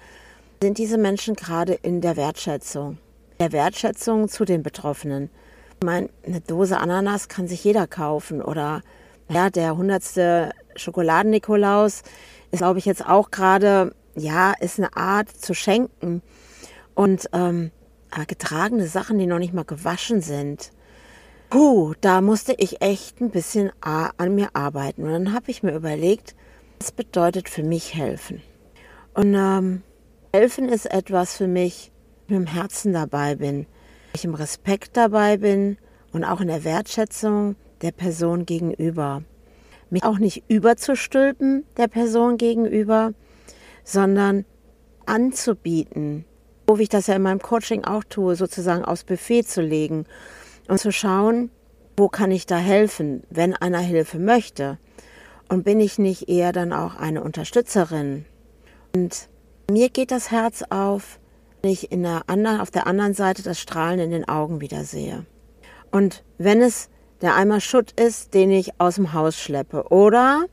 sind 0.62 0.78
diese 0.78 0.98
Menschen 0.98 1.34
gerade 1.34 1.74
in 1.74 2.00
der 2.00 2.16
Wertschätzung. 2.16 2.98
Der 3.40 3.52
Wertschätzung 3.52 4.28
zu 4.28 4.44
den 4.44 4.62
Betroffenen. 4.62 5.30
Ich 5.80 5.84
meine, 5.84 6.08
eine 6.24 6.40
Dose 6.40 6.78
Ananas 6.78 7.28
kann 7.28 7.48
sich 7.48 7.64
jeder 7.64 7.86
kaufen 7.86 8.40
oder 8.40 8.82
ja, 9.28 9.50
der 9.50 9.76
hundertste 9.76 10.52
Schokoladen-Nikolaus 10.76 12.02
ist, 12.52 12.58
glaube 12.58 12.78
ich, 12.78 12.84
jetzt 12.84 13.06
auch 13.06 13.30
gerade, 13.30 13.94
ja, 14.14 14.52
ist 14.60 14.78
eine 14.78 14.96
Art 14.96 15.28
zu 15.28 15.54
schenken. 15.54 16.22
Und 16.94 17.28
ähm, 17.32 17.70
getragene 18.28 18.86
Sachen, 18.86 19.18
die 19.18 19.26
noch 19.26 19.40
nicht 19.40 19.52
mal 19.52 19.64
gewaschen 19.64 20.20
sind. 20.20 20.70
Puh, 21.50 21.94
da 22.00 22.20
musste 22.20 22.54
ich 22.56 22.80
echt 22.80 23.20
ein 23.20 23.30
bisschen 23.30 23.72
an 23.80 24.34
mir 24.34 24.50
arbeiten. 24.54 25.02
Und 25.02 25.12
dann 25.12 25.32
habe 25.32 25.50
ich 25.50 25.62
mir 25.62 25.74
überlegt, 25.74 26.36
was 26.78 26.92
bedeutet 26.92 27.48
für 27.48 27.62
mich 27.62 27.94
helfen? 27.94 28.42
Und 29.14 29.34
ähm, 29.34 29.82
helfen 30.32 30.68
ist 30.68 30.86
etwas 30.86 31.36
für 31.36 31.48
mich, 31.48 31.92
ich 32.28 32.34
im 32.34 32.46
Herzen 32.46 32.92
dabei 32.92 33.34
bin, 33.36 33.66
ich 34.14 34.24
im 34.24 34.34
Respekt 34.34 34.96
dabei 34.96 35.36
bin 35.36 35.76
und 36.12 36.24
auch 36.24 36.40
in 36.40 36.48
der 36.48 36.64
Wertschätzung 36.64 37.56
der 37.82 37.92
Person 37.92 38.46
gegenüber. 38.46 39.22
Mich 39.90 40.04
auch 40.04 40.18
nicht 40.18 40.44
überzustülpen 40.48 41.64
der 41.76 41.88
Person 41.88 42.36
gegenüber, 42.38 43.12
sondern 43.84 44.44
anzubieten, 45.06 46.24
so 46.66 46.78
wie 46.78 46.84
ich 46.84 46.88
das 46.88 47.06
ja 47.06 47.16
in 47.16 47.22
meinem 47.22 47.40
Coaching 47.40 47.84
auch 47.84 48.04
tue, 48.04 48.36
sozusagen 48.36 48.84
aufs 48.84 49.04
Buffet 49.04 49.42
zu 49.42 49.60
legen 49.60 50.06
und 50.68 50.78
zu 50.78 50.92
schauen, 50.92 51.50
wo 51.96 52.08
kann 52.08 52.30
ich 52.30 52.46
da 52.46 52.56
helfen, 52.56 53.22
wenn 53.30 53.54
einer 53.54 53.78
Hilfe 53.78 54.18
möchte. 54.18 54.78
Und 55.48 55.64
bin 55.64 55.78
ich 55.78 55.98
nicht 55.98 56.28
eher 56.28 56.52
dann 56.52 56.72
auch 56.72 56.96
eine 56.96 57.22
Unterstützerin? 57.22 58.24
Und 58.94 59.28
mir 59.70 59.90
geht 59.90 60.10
das 60.10 60.30
Herz 60.30 60.64
auf, 60.70 61.20
wenn 61.64 61.70
ich 61.70 61.90
in 61.90 62.02
der 62.02 62.24
anderen, 62.26 62.60
auf 62.60 62.70
der 62.70 62.86
anderen 62.86 63.14
Seite 63.14 63.42
das 63.42 63.58
Strahlen 63.58 63.98
in 63.98 64.10
den 64.10 64.28
Augen 64.28 64.60
wieder 64.60 64.84
sehe. 64.84 65.24
Und 65.90 66.22
wenn 66.36 66.60
es 66.60 66.90
der 67.22 67.36
Eimer 67.36 67.58
Schutt 67.58 67.98
ist, 67.98 68.34
den 68.34 68.50
ich 68.50 68.78
aus 68.78 68.96
dem 68.96 69.14
Haus 69.14 69.40
schleppe 69.40 69.84
oder 69.88 70.44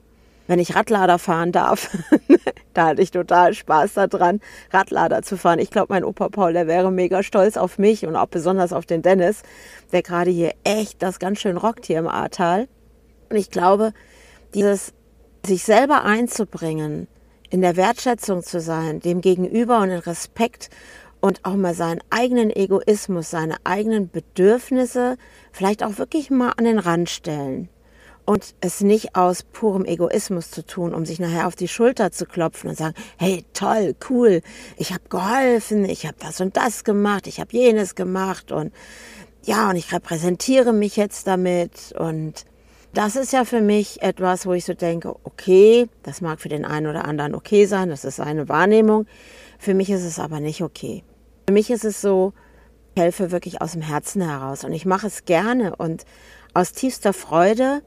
wenn 0.48 0.58
ich 0.58 0.74
Radlader 0.74 1.20
fahren 1.20 1.52
darf. 1.52 1.98
da 2.74 2.88
hatte 2.88 3.02
ich 3.02 3.12
total 3.12 3.54
Spaß 3.54 3.96
daran, 3.96 4.40
Radlader 4.72 5.22
zu 5.22 5.36
fahren. 5.36 5.60
Ich 5.60 5.70
glaube, 5.70 5.88
mein 5.90 6.06
Opa 6.06 6.30
Paul, 6.30 6.54
der 6.54 6.68
wäre 6.68 6.94
mega 6.94 7.24
stolz 7.24 7.58
auf 7.58 7.78
mich 7.78 8.06
und 8.06 8.16
auch 8.16 8.28
besonders 8.28 8.72
auf 8.72 8.86
den 8.86 9.02
Dennis, 9.02 9.44
der 9.92 10.04
gerade 10.04 10.32
hier 10.32 10.54
echt 10.64 11.04
das 11.04 11.20
ganz 11.20 11.40
schön 11.40 11.58
rockt 11.58 11.88
hier 11.88 12.00
im 12.00 12.08
Ahrtal. 12.08 12.70
Und 13.30 13.36
ich 13.36 13.52
glaube, 13.52 13.92
dieses 14.54 14.94
sich 15.46 15.66
selber 15.66 16.06
einzubringen, 16.06 17.10
in 17.52 17.62
der 17.62 17.76
Wertschätzung 17.76 18.42
zu 18.42 18.60
sein, 18.60 19.02
dem 19.02 19.22
Gegenüber 19.22 19.80
und 19.80 19.90
in 19.90 20.00
Respekt 20.00 20.70
und 21.20 21.46
auch 21.46 21.56
mal 21.56 21.76
seinen 21.76 22.02
eigenen 22.10 22.50
Egoismus, 22.50 23.30
seine 23.30 23.58
eigenen 23.64 24.10
Bedürfnisse 24.10 25.18
vielleicht 25.52 25.84
auch 25.84 26.00
wirklich 26.00 26.32
mal 26.32 26.54
an 26.58 26.66
den 26.66 26.80
Rand 26.80 27.10
stellen 27.10 27.70
und 28.26 28.56
es 28.62 28.82
nicht 28.82 29.16
aus 29.16 29.44
purem 29.44 29.84
Egoismus 29.84 30.50
zu 30.50 30.66
tun, 30.66 30.94
um 30.94 31.06
sich 31.06 31.20
nachher 31.20 31.48
auf 31.48 31.56
die 31.56 31.68
Schulter 31.68 32.12
zu 32.12 32.26
klopfen 32.26 32.70
und 32.70 32.78
sagen, 32.78 32.96
hey, 33.18 33.44
toll, 33.54 33.96
cool, 34.10 34.42
ich 34.78 34.94
habe 34.94 35.04
geholfen, 35.10 35.86
ich 35.86 36.06
habe 36.06 36.18
das 36.20 36.40
und 36.40 36.56
das 36.56 36.86
gemacht, 36.86 37.28
ich 37.28 37.40
habe 37.42 37.52
jenes 37.52 37.96
gemacht 37.96 38.52
und 38.52 38.72
ja, 39.44 39.70
und 39.70 39.76
ich 39.76 39.92
repräsentiere 39.92 40.72
mich 40.72 40.96
jetzt 40.96 41.28
damit 41.28 41.94
und 41.98 42.46
das 42.94 43.16
ist 43.16 43.32
ja 43.32 43.46
für 43.46 43.62
mich 43.62 44.02
etwas, 44.02 44.46
wo 44.46 44.54
ich 44.54 44.66
so 44.66 44.74
denke, 44.74 45.16
okay, 45.24 45.88
das 46.04 46.22
mag 46.22 46.42
für 46.42 46.50
den 46.50 46.66
einen 46.66 46.88
oder 46.88 47.06
anderen 47.06 47.36
okay 47.36 47.66
sein, 47.66 47.90
das 47.90 48.04
ist 48.04 48.18
seine 48.18 48.50
Wahrnehmung. 48.50 49.06
Für 49.60 49.74
mich 49.74 49.90
ist 49.90 50.04
es 50.04 50.20
aber 50.20 50.40
nicht 50.40 50.62
okay. 50.62 51.04
Für 51.48 51.54
mich 51.54 51.70
ist 51.70 51.86
es 51.86 52.02
so, 52.02 52.34
ich 52.96 53.02
helfe 53.02 53.32
wirklich 53.32 53.62
aus 53.62 53.72
dem 53.74 53.82
Herzen 53.82 54.22
heraus 54.22 54.64
und 54.64 54.74
ich 54.74 54.86
mache 54.86 55.08
es 55.08 55.24
gerne 55.24 55.76
und 55.76 56.06
aus 56.54 56.74
tiefster 56.74 57.14
Freude, 57.14 57.82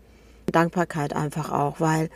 Dankbarkeit 0.51 1.15
einfach 1.15 1.53
auch, 1.53 1.81
weil 1.81 2.09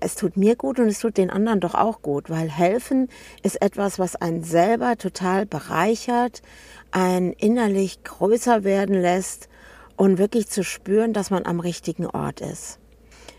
es 0.00 0.16
tut 0.16 0.36
mir 0.36 0.56
gut 0.56 0.78
und 0.78 0.88
es 0.88 0.98
tut 0.98 1.16
den 1.16 1.30
anderen 1.30 1.60
doch 1.60 1.74
auch 1.74 2.02
gut, 2.02 2.28
weil 2.28 2.50
helfen 2.50 3.08
ist 3.42 3.62
etwas, 3.62 3.98
was 3.98 4.16
einen 4.16 4.42
selber 4.42 4.96
total 4.96 5.46
bereichert, 5.46 6.42
einen 6.90 7.32
innerlich 7.32 8.02
größer 8.04 8.64
werden 8.64 9.00
lässt 9.00 9.48
und 9.96 10.18
wirklich 10.18 10.48
zu 10.48 10.64
spüren, 10.64 11.12
dass 11.12 11.30
man 11.30 11.46
am 11.46 11.60
richtigen 11.60 12.06
Ort 12.06 12.40
ist. 12.40 12.78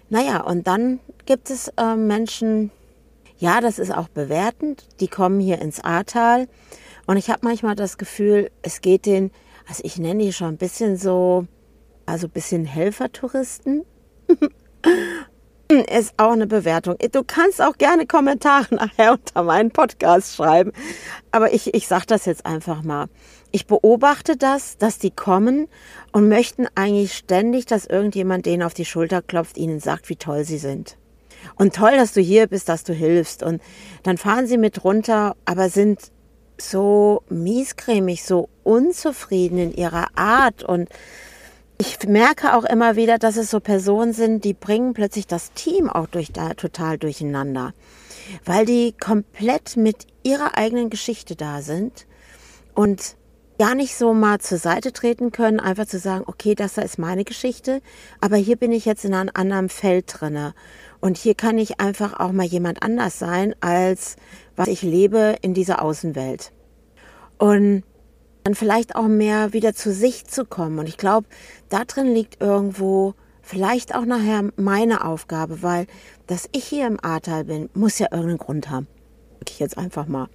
Naja, 0.09 0.41
und 0.41 0.67
dann 0.67 0.99
gibt 1.25 1.49
es 1.49 1.69
äh, 1.77 1.95
Menschen, 1.95 2.71
ja, 3.37 3.59
das 3.61 3.79
ist 3.79 3.91
auch 3.91 4.07
bewertend, 4.07 4.87
die 4.99 5.07
kommen 5.07 5.39
hier 5.39 5.61
ins 5.61 5.83
Ahrtal 5.83 6.47
und 7.07 7.17
ich 7.17 7.29
habe 7.29 7.39
manchmal 7.43 7.75
das 7.75 7.97
Gefühl, 7.97 8.51
es 8.61 8.81
geht 8.81 9.05
denen, 9.05 9.31
also 9.67 9.81
ich 9.83 9.97
nenne 9.97 10.23
die 10.23 10.33
schon 10.33 10.49
ein 10.49 10.57
bisschen 10.57 10.97
so, 10.97 11.47
also 12.05 12.27
ein 12.27 12.31
bisschen 12.31 12.65
Helfertouristen. 12.65 13.83
ist 15.89 16.13
auch 16.17 16.31
eine 16.31 16.47
Bewertung. 16.47 16.95
Du 17.11 17.23
kannst 17.23 17.61
auch 17.61 17.77
gerne 17.77 18.05
Kommentare 18.05 18.75
nachher 18.75 19.13
unter 19.13 19.43
meinen 19.43 19.71
Podcast 19.71 20.35
schreiben. 20.35 20.71
Aber 21.31 21.53
ich, 21.53 21.73
ich 21.73 21.87
sage 21.87 22.05
das 22.07 22.25
jetzt 22.25 22.45
einfach 22.45 22.83
mal. 22.83 23.07
Ich 23.55 23.67
beobachte 23.67 24.35
das, 24.35 24.77
dass 24.77 24.99
die 24.99 25.11
kommen 25.11 25.69
und 26.11 26.27
möchten 26.27 26.67
eigentlich 26.75 27.13
ständig, 27.13 27.65
dass 27.65 27.85
irgendjemand 27.85 28.45
denen 28.45 28.63
auf 28.63 28.73
die 28.73 28.83
Schulter 28.83 29.21
klopft, 29.21 29.57
ihnen 29.57 29.79
sagt, 29.79 30.09
wie 30.09 30.17
toll 30.17 30.43
sie 30.43 30.57
sind. 30.57 30.97
Und 31.55 31.73
toll, 31.73 31.93
dass 31.95 32.11
du 32.11 32.19
hier 32.19 32.47
bist, 32.47 32.67
dass 32.67 32.83
du 32.83 32.91
hilfst. 32.91 33.43
Und 33.43 33.61
dann 34.03 34.17
fahren 34.17 34.45
sie 34.45 34.57
mit 34.57 34.83
runter, 34.83 35.37
aber 35.45 35.69
sind 35.69 36.11
so 36.59 37.23
miescremig, 37.29 38.25
so 38.25 38.49
unzufrieden 38.65 39.57
in 39.57 39.73
ihrer 39.73 40.07
Art 40.17 40.61
und 40.63 40.89
ich 41.77 42.05
merke 42.05 42.57
auch 42.57 42.65
immer 42.65 42.97
wieder, 42.97 43.17
dass 43.17 43.37
es 43.37 43.51
so 43.51 43.61
Personen 43.61 44.11
sind, 44.11 44.43
die 44.43 44.53
bringen 44.53 44.93
plötzlich 44.93 45.27
das 45.27 45.53
Team 45.53 45.89
auch 45.89 46.07
durch, 46.07 46.33
da, 46.33 46.55
total 46.55 46.97
durcheinander, 46.97 47.73
weil 48.43 48.65
die 48.65 48.93
komplett 48.99 49.77
mit 49.77 50.07
ihrer 50.23 50.57
eigenen 50.57 50.89
Geschichte 50.89 51.37
da 51.37 51.61
sind 51.61 52.05
und 52.73 53.15
gar 53.57 53.75
nicht 53.75 53.95
so 53.95 54.13
mal 54.13 54.39
zur 54.39 54.57
Seite 54.57 54.91
treten 54.91 55.31
können, 55.31 55.59
einfach 55.59 55.85
zu 55.85 55.99
sagen, 55.99 56.23
okay, 56.27 56.55
das 56.55 56.73
da 56.73 56.81
ist 56.81 56.99
meine 56.99 57.23
Geschichte, 57.23 57.81
aber 58.21 58.37
hier 58.37 58.55
bin 58.57 58.71
ich 58.71 58.85
jetzt 58.85 59.05
in 59.05 59.13
einem 59.13 59.31
anderen 59.33 59.69
Feld 59.69 60.05
drinne 60.07 60.53
und 60.99 61.17
hier 61.17 61.35
kann 61.35 61.57
ich 61.57 61.79
einfach 61.79 62.19
auch 62.19 62.31
mal 62.31 62.45
jemand 62.45 62.83
anders 62.83 63.19
sein, 63.19 63.55
als 63.61 64.15
was 64.55 64.67
ich 64.67 64.81
lebe 64.81 65.35
in 65.41 65.53
dieser 65.53 65.81
Außenwelt. 65.81 66.51
Und 67.37 67.83
dann 68.43 68.55
vielleicht 68.55 68.95
auch 68.95 69.07
mehr 69.07 69.53
wieder 69.53 69.73
zu 69.73 69.91
sich 69.91 70.25
zu 70.25 70.45
kommen. 70.45 70.77
Und 70.77 70.87
ich 70.87 70.97
glaube, 70.97 71.27
da 71.69 71.83
drin 71.83 72.13
liegt 72.13 72.41
irgendwo 72.41 73.15
vielleicht 73.41 73.95
auch 73.95 74.05
nachher 74.05 74.49
meine 74.55 75.03
Aufgabe, 75.03 75.61
weil 75.63 75.87
dass 76.27 76.47
ich 76.51 76.63
hier 76.65 76.87
im 76.87 77.03
Ahrtal 77.03 77.45
bin, 77.45 77.69
muss 77.73 77.99
ja 77.99 78.07
irgendeinen 78.11 78.37
Grund 78.37 78.69
haben. 78.69 78.87
Ich 79.47 79.59
jetzt 79.59 79.77
einfach 79.77 80.07
mal. 80.07 80.27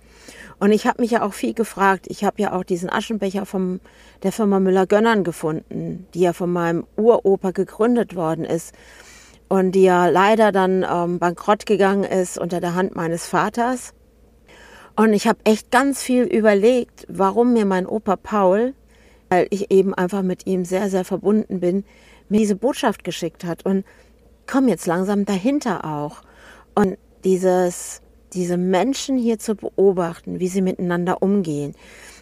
Und 0.59 0.73
ich 0.73 0.87
habe 0.87 1.03
mich 1.03 1.13
ja 1.13 1.23
auch 1.23 1.33
viel 1.33 1.55
gefragt. 1.55 2.07
Ich 2.09 2.25
habe 2.25 2.41
ja 2.41 2.53
auch 2.53 2.65
diesen 2.65 2.91
Aschenbecher 2.91 3.47
von 3.47 3.81
der 4.23 4.33
Firma 4.33 4.61
Müller-Gönnern 4.61 5.25
gefunden, 5.25 6.07
die 6.15 6.21
ja 6.21 6.33
von 6.33 6.53
meinem 6.53 6.87
Uropa 6.97 7.51
gegründet 7.51 8.15
worden 8.17 8.45
ist 8.45 8.75
und 9.49 9.73
die 9.73 9.83
ja 9.83 10.07
leider 10.07 10.53
dann 10.53 10.87
ähm, 10.89 11.19
bankrott 11.19 11.67
gegangen 11.67 12.05
ist 12.05 12.39
unter 12.39 12.61
der 12.61 12.75
Hand 12.75 12.95
meines 12.95 13.27
Vaters. 13.27 13.95
Und 14.97 15.13
ich 15.13 15.27
habe 15.27 15.39
echt 15.45 15.71
ganz 15.71 16.03
viel 16.03 16.25
überlegt, 16.25 17.07
warum 17.09 17.53
mir 17.53 17.65
mein 17.65 17.87
Opa 17.87 18.17
Paul, 18.17 18.75
weil 19.29 19.47
ich 19.51 19.71
eben 19.71 19.95
einfach 19.95 20.23
mit 20.23 20.47
ihm 20.47 20.65
sehr, 20.65 20.91
sehr 20.91 21.05
verbunden 21.05 21.61
bin, 21.61 21.85
mir 22.29 22.39
diese 22.39 22.57
Botschaft 22.57 23.03
geschickt 23.03 23.45
hat. 23.45 23.65
Und 23.65 23.85
komme 24.47 24.69
jetzt 24.69 24.87
langsam 24.87 25.25
dahinter 25.25 25.85
auch. 25.85 26.23
Und 26.75 26.99
dieses, 27.25 28.03
diese 28.33 28.57
Menschen 28.57 29.19
hier 29.19 29.39
zu 29.39 29.55
beobachten, 29.55 30.41
wie 30.41 30.49
sie 30.49 30.63
miteinander 30.63 31.23
umgehen, 31.23 31.75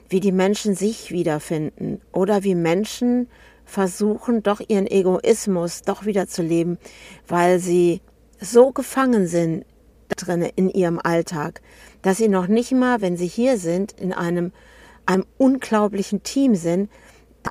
wie 0.09 0.21
die 0.21 0.33
Menschen 0.33 0.75
sich 0.75 1.11
wiederfinden 1.11 2.01
oder 2.13 2.45
wie 2.45 2.55
Menschen 2.55 3.29
versuchen, 3.65 4.43
doch 4.43 4.61
ihren 4.67 4.87
Egoismus 4.87 5.83
doch 5.83 6.07
wieder 6.07 6.27
zu 6.27 6.43
leben, 6.43 6.79
weil 7.27 7.59
sie 7.59 8.01
so 8.41 8.73
gefangen 8.73 9.27
sind 9.27 9.65
drin 10.09 10.43
in 10.57 10.71
ihrem 10.71 10.99
Alltag, 10.99 11.61
dass 12.03 12.17
sie 12.17 12.29
noch 12.29 12.47
nicht 12.47 12.73
mal, 12.73 13.03
wenn 13.03 13.17
sie 13.17 13.27
hier 13.27 13.59
sind, 13.59 13.93
in 14.01 14.13
einem, 14.13 14.53
einem 15.05 15.27
unglaublichen 15.37 16.23
Team 16.23 16.55
sind, 16.55 16.91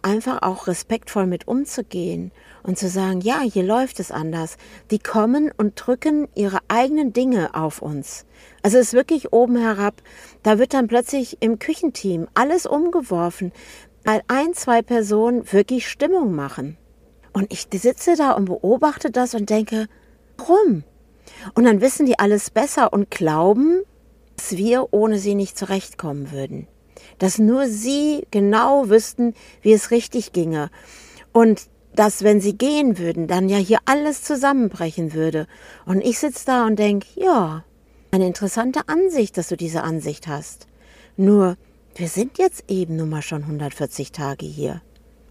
einfach 0.01 0.41
auch 0.41 0.67
respektvoll 0.67 1.27
mit 1.27 1.47
umzugehen 1.47 2.31
und 2.67 2.77
zu 2.77 2.89
sagen, 2.89 3.21
ja, 3.21 3.39
hier 3.39 3.63
läuft 3.63 3.99
es 4.01 4.11
anders. 4.11 4.57
Die 4.91 4.99
kommen 4.99 5.51
und 5.55 5.75
drücken 5.75 6.27
ihre 6.35 6.59
eigenen 6.67 7.13
Dinge 7.13 7.55
auf 7.55 7.81
uns. 7.81 8.25
Also 8.61 8.77
es 8.77 8.87
ist 8.87 8.93
wirklich 8.93 9.31
oben 9.31 9.55
herab. 9.55 10.03
Da 10.43 10.59
wird 10.59 10.73
dann 10.73 10.87
plötzlich 10.87 11.37
im 11.39 11.59
Küchenteam 11.59 12.27
alles 12.33 12.65
umgeworfen, 12.65 13.53
weil 14.03 14.21
ein, 14.27 14.53
zwei 14.53 14.81
Personen 14.81 15.51
wirklich 15.51 15.87
Stimmung 15.87 16.35
machen. 16.35 16.77
Und 17.31 17.53
ich 17.53 17.67
sitze 17.71 18.15
da 18.17 18.33
und 18.33 18.45
beobachte 18.45 19.11
das 19.11 19.33
und 19.33 19.49
denke, 19.49 19.87
warum? 20.37 20.83
Und 21.53 21.63
dann 21.63 21.79
wissen 21.79 22.05
die 22.05 22.19
alles 22.19 22.49
besser 22.49 22.91
und 22.91 23.09
glauben, 23.09 23.81
dass 24.35 24.57
wir 24.57 24.89
ohne 24.91 25.19
sie 25.19 25.35
nicht 25.35 25.57
zurechtkommen 25.57 26.31
würden. 26.33 26.67
Dass 27.17 27.39
nur 27.39 27.67
sie 27.67 28.27
genau 28.29 28.89
wüssten, 28.89 29.35
wie 29.61 29.71
es 29.71 29.89
richtig 29.89 30.33
ginge. 30.33 30.69
Und 31.31 31.69
dass, 31.97 32.23
wenn 32.23 32.39
sie 32.39 32.55
gehen 32.55 32.99
würden, 32.99 33.27
dann 33.27 33.49
ja 33.49 33.57
hier 33.57 33.79
alles 33.85 34.21
zusammenbrechen 34.21 35.13
würde. 35.13 35.47
Und 35.85 36.01
ich 36.01 36.19
sitze 36.19 36.45
da 36.45 36.67
und 36.67 36.77
denke, 36.77 37.07
ja, 37.15 37.65
eine 38.11 38.27
interessante 38.27 38.87
Ansicht, 38.87 39.35
dass 39.35 39.49
du 39.49 39.57
diese 39.57 39.81
Ansicht 39.81 40.27
hast. 40.27 40.67
Nur, 41.17 41.57
wir 41.95 42.07
sind 42.07 42.37
jetzt 42.37 42.65
eben 42.67 42.97
nun 42.97 43.09
mal 43.09 43.23
schon 43.23 43.41
140 43.41 44.11
Tage 44.11 44.45
hier 44.45 44.81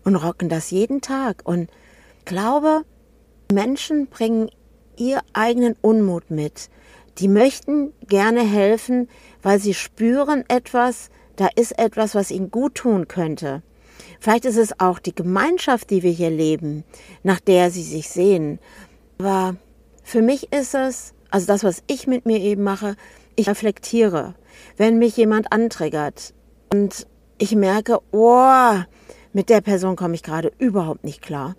und 0.03 0.17
rocken 0.17 0.49
das 0.49 0.73
jeden 0.73 1.01
Tag. 1.01 1.43
Und 1.45 1.71
glaube, 2.25 2.83
Menschen 3.53 4.09
bringen 4.09 4.51
ihr 4.97 5.21
eigenen 5.35 5.77
Unmut 5.83 6.33
mit. 6.33 6.69
Die 7.19 7.29
möchten 7.29 7.93
gerne 8.09 8.43
helfen, 8.43 9.09
weil 9.41 9.61
sie 9.61 9.73
spüren 9.73 10.43
etwas, 10.49 11.11
da 11.37 11.49
ist 11.55 11.79
etwas, 11.79 12.17
was 12.17 12.33
ihnen 12.33 12.51
gut 12.51 12.75
tun 12.75 13.07
könnte. 13.07 13.63
Vielleicht 14.27 14.45
ist 14.45 14.57
es 14.57 14.81
auch 14.81 14.99
die 14.99 15.15
Gemeinschaft, 15.15 15.89
die 15.89 16.03
wir 16.03 16.11
hier 16.11 16.31
leben, 16.31 16.83
nach 17.23 17.39
der 17.39 17.71
sie 17.71 17.85
sich 17.85 18.09
sehen. 18.09 18.59
Aber 19.19 19.55
für 20.03 20.21
mich 20.21 20.53
ist 20.53 20.75
es, 20.75 21.15
also 21.31 21.47
das, 21.47 21.63
was 21.63 21.85
ich 21.87 22.09
mit 22.09 22.27
mir 22.27 22.41
eben 22.41 22.65
mache, 22.65 22.97
ich 23.37 23.49
reflektiere. 23.49 24.35
Wenn 24.77 24.99
mich 24.99 25.17
jemand 25.17 25.53
antriggert 25.53 26.35
und 26.73 27.07
ich 27.39 27.55
merke, 27.55 28.01
oh, 28.11 28.75
mit 29.33 29.49
der 29.49 29.61
Person 29.61 29.95
komme 29.95 30.17
ich 30.17 30.25
gerade 30.25 30.51
überhaupt 30.59 31.05
nicht 31.05 31.23
klar. 31.23 31.55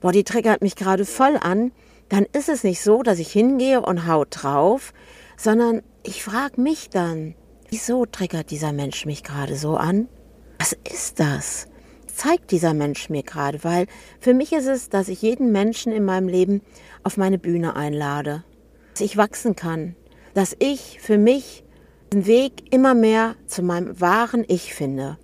Boah, 0.00 0.12
die 0.12 0.22
triggert 0.22 0.62
mich 0.62 0.76
gerade 0.76 1.04
voll 1.04 1.36
an, 1.36 1.72
dann 2.10 2.26
ist 2.32 2.48
es 2.48 2.62
nicht 2.62 2.80
so, 2.80 3.02
dass 3.02 3.18
ich 3.18 3.32
hingehe 3.32 3.80
und 3.80 4.06
hau 4.06 4.24
drauf, 4.24 4.92
sondern 5.36 5.82
ich 6.04 6.22
frage 6.22 6.60
mich 6.60 6.90
dann, 6.90 7.34
wieso 7.70 8.06
triggert 8.06 8.52
dieser 8.52 8.72
Mensch 8.72 9.04
mich 9.04 9.24
gerade 9.24 9.56
so 9.56 9.74
an? 9.76 10.06
Was 10.60 10.76
ist 10.84 11.18
das? 11.18 11.66
Zeigt 12.18 12.50
dieser 12.50 12.74
Mensch 12.74 13.10
mir 13.10 13.22
gerade, 13.22 13.62
weil 13.62 13.86
für 14.18 14.34
mich 14.34 14.52
ist 14.52 14.66
es, 14.66 14.88
dass 14.88 15.06
ich 15.06 15.22
jeden 15.22 15.52
Menschen 15.52 15.92
in 15.92 16.04
meinem 16.04 16.26
Leben 16.26 16.62
auf 17.04 17.16
meine 17.16 17.38
Bühne 17.38 17.76
einlade, 17.76 18.42
dass 18.92 19.02
ich 19.02 19.16
wachsen 19.16 19.54
kann, 19.54 19.94
dass 20.34 20.56
ich 20.58 20.98
für 21.00 21.16
mich 21.16 21.62
den 22.12 22.26
Weg 22.26 22.74
immer 22.74 22.94
mehr 22.94 23.36
zu 23.46 23.62
meinem 23.62 24.00
wahren 24.00 24.44
Ich 24.48 24.74
finde. 24.74 25.16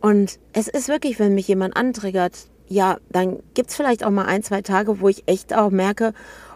Und 0.00 0.38
es 0.52 0.68
ist 0.68 0.86
wirklich, 0.86 1.18
wenn 1.18 1.34
mich 1.34 1.48
jemand 1.48 1.76
antriggert, 1.76 2.46
ja, 2.68 2.98
dann 3.10 3.42
gibt 3.54 3.70
es 3.70 3.76
vielleicht 3.76 4.04
auch 4.04 4.10
mal 4.10 4.26
ein, 4.26 4.44
zwei 4.44 4.62
Tage, 4.62 5.00
wo 5.00 5.08
ich 5.08 5.24
echt 5.26 5.52
auch 5.52 5.70
merke, 5.70 6.14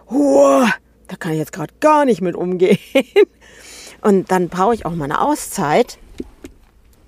da 0.08 1.16
kann 1.18 1.32
ich 1.32 1.38
jetzt 1.38 1.52
gerade 1.52 1.74
gar 1.80 2.04
nicht 2.04 2.20
mit 2.20 2.36
umgehen. 2.36 2.78
Und 4.00 4.30
dann 4.30 4.48
brauche 4.48 4.74
ich 4.74 4.86
auch 4.86 4.94
mal 4.94 5.06
eine 5.06 5.20
Auszeit. 5.20 5.98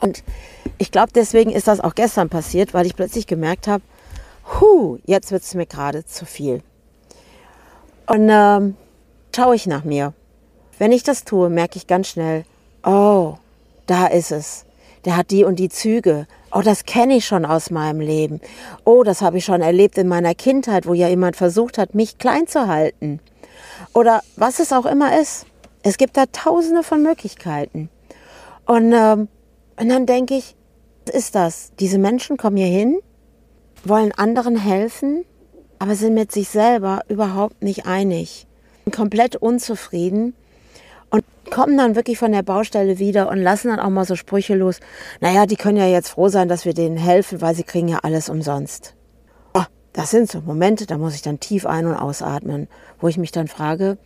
Und 0.04 0.22
ich 0.76 0.90
glaube, 0.90 1.12
deswegen 1.14 1.50
ist 1.50 1.66
das 1.66 1.80
auch 1.80 1.94
gestern 1.94 2.28
passiert, 2.28 2.74
weil 2.74 2.84
ich 2.84 2.94
plötzlich 2.94 3.26
gemerkt 3.26 3.66
habe, 3.66 3.82
hu, 4.60 4.98
jetzt 5.06 5.32
wird 5.32 5.42
es 5.42 5.54
mir 5.54 5.64
gerade 5.64 6.04
zu 6.04 6.26
viel. 6.26 6.62
Und 8.06 8.28
ähm, 8.30 8.76
schaue 9.34 9.54
ich 9.54 9.66
nach 9.66 9.84
mir. 9.84 10.12
Wenn 10.78 10.92
ich 10.92 11.04
das 11.04 11.24
tue, 11.24 11.48
merke 11.48 11.78
ich 11.78 11.86
ganz 11.86 12.08
schnell, 12.08 12.44
oh, 12.84 13.36
da 13.86 14.06
ist 14.08 14.30
es. 14.30 14.66
Der 15.06 15.16
hat 15.16 15.30
die 15.30 15.42
und 15.42 15.58
die 15.58 15.70
Züge. 15.70 16.26
Oh, 16.52 16.60
das 16.60 16.84
kenne 16.84 17.16
ich 17.16 17.24
schon 17.24 17.46
aus 17.46 17.70
meinem 17.70 18.00
Leben. 18.00 18.42
Oh, 18.84 19.04
das 19.04 19.22
habe 19.22 19.38
ich 19.38 19.46
schon 19.46 19.62
erlebt 19.62 19.96
in 19.96 20.08
meiner 20.08 20.34
Kindheit, 20.34 20.86
wo 20.86 20.92
ja 20.92 21.08
jemand 21.08 21.36
versucht 21.36 21.78
hat, 21.78 21.94
mich 21.94 22.18
klein 22.18 22.46
zu 22.46 22.66
halten. 22.66 23.20
Oder 23.94 24.20
was 24.36 24.58
es 24.60 24.70
auch 24.74 24.84
immer 24.84 25.18
ist. 25.18 25.46
Es 25.82 25.96
gibt 25.96 26.18
da 26.18 26.24
tausende 26.26 26.82
von 26.82 27.02
Möglichkeiten. 27.02 27.88
Und, 28.66 28.92
ähm, 28.92 29.28
und 29.76 29.88
dann 29.88 30.06
denke 30.06 30.34
ich, 30.34 30.54
was 31.06 31.14
ist 31.14 31.34
das? 31.34 31.72
Diese 31.80 31.98
Menschen 31.98 32.36
kommen 32.36 32.56
hier 32.56 32.66
hin, 32.66 32.98
wollen 33.84 34.12
anderen 34.12 34.56
helfen, 34.56 35.24
aber 35.78 35.96
sind 35.96 36.14
mit 36.14 36.32
sich 36.32 36.48
selber 36.48 37.02
überhaupt 37.08 37.62
nicht 37.62 37.86
einig, 37.86 38.46
komplett 38.92 39.36
unzufrieden 39.36 40.34
und 41.10 41.24
kommen 41.50 41.76
dann 41.76 41.96
wirklich 41.96 42.18
von 42.18 42.32
der 42.32 42.42
Baustelle 42.42 42.98
wieder 42.98 43.28
und 43.28 43.38
lassen 43.38 43.68
dann 43.68 43.80
auch 43.80 43.90
mal 43.90 44.04
so 44.04 44.16
Sprüche 44.16 44.54
los. 44.54 44.80
Naja, 45.20 45.46
die 45.46 45.56
können 45.56 45.76
ja 45.76 45.86
jetzt 45.86 46.08
froh 46.08 46.28
sein, 46.28 46.48
dass 46.48 46.64
wir 46.64 46.74
denen 46.74 46.96
helfen, 46.96 47.40
weil 47.40 47.54
sie 47.54 47.64
kriegen 47.64 47.88
ja 47.88 47.98
alles 48.02 48.28
umsonst. 48.28 48.94
Oh, 49.52 49.64
das 49.92 50.10
sind 50.10 50.30
so 50.30 50.40
Momente, 50.40 50.86
da 50.86 50.96
muss 50.96 51.14
ich 51.14 51.22
dann 51.22 51.40
tief 51.40 51.66
ein- 51.66 51.86
und 51.86 51.96
ausatmen, 51.96 52.68
wo 53.00 53.08
ich 53.08 53.18
mich 53.18 53.32
dann 53.32 53.48
frage, 53.48 53.98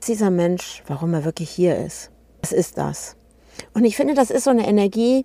ist 0.00 0.08
dieser 0.08 0.30
Mensch, 0.30 0.82
warum 0.86 1.12
er 1.12 1.24
wirklich 1.24 1.50
hier 1.50 1.76
ist? 1.76 2.10
Was 2.40 2.52
ist 2.52 2.78
das? 2.78 3.16
Und 3.74 3.84
ich 3.84 3.96
finde, 3.96 4.14
das 4.14 4.30
ist 4.30 4.44
so 4.44 4.50
eine 4.50 4.66
Energie, 4.66 5.24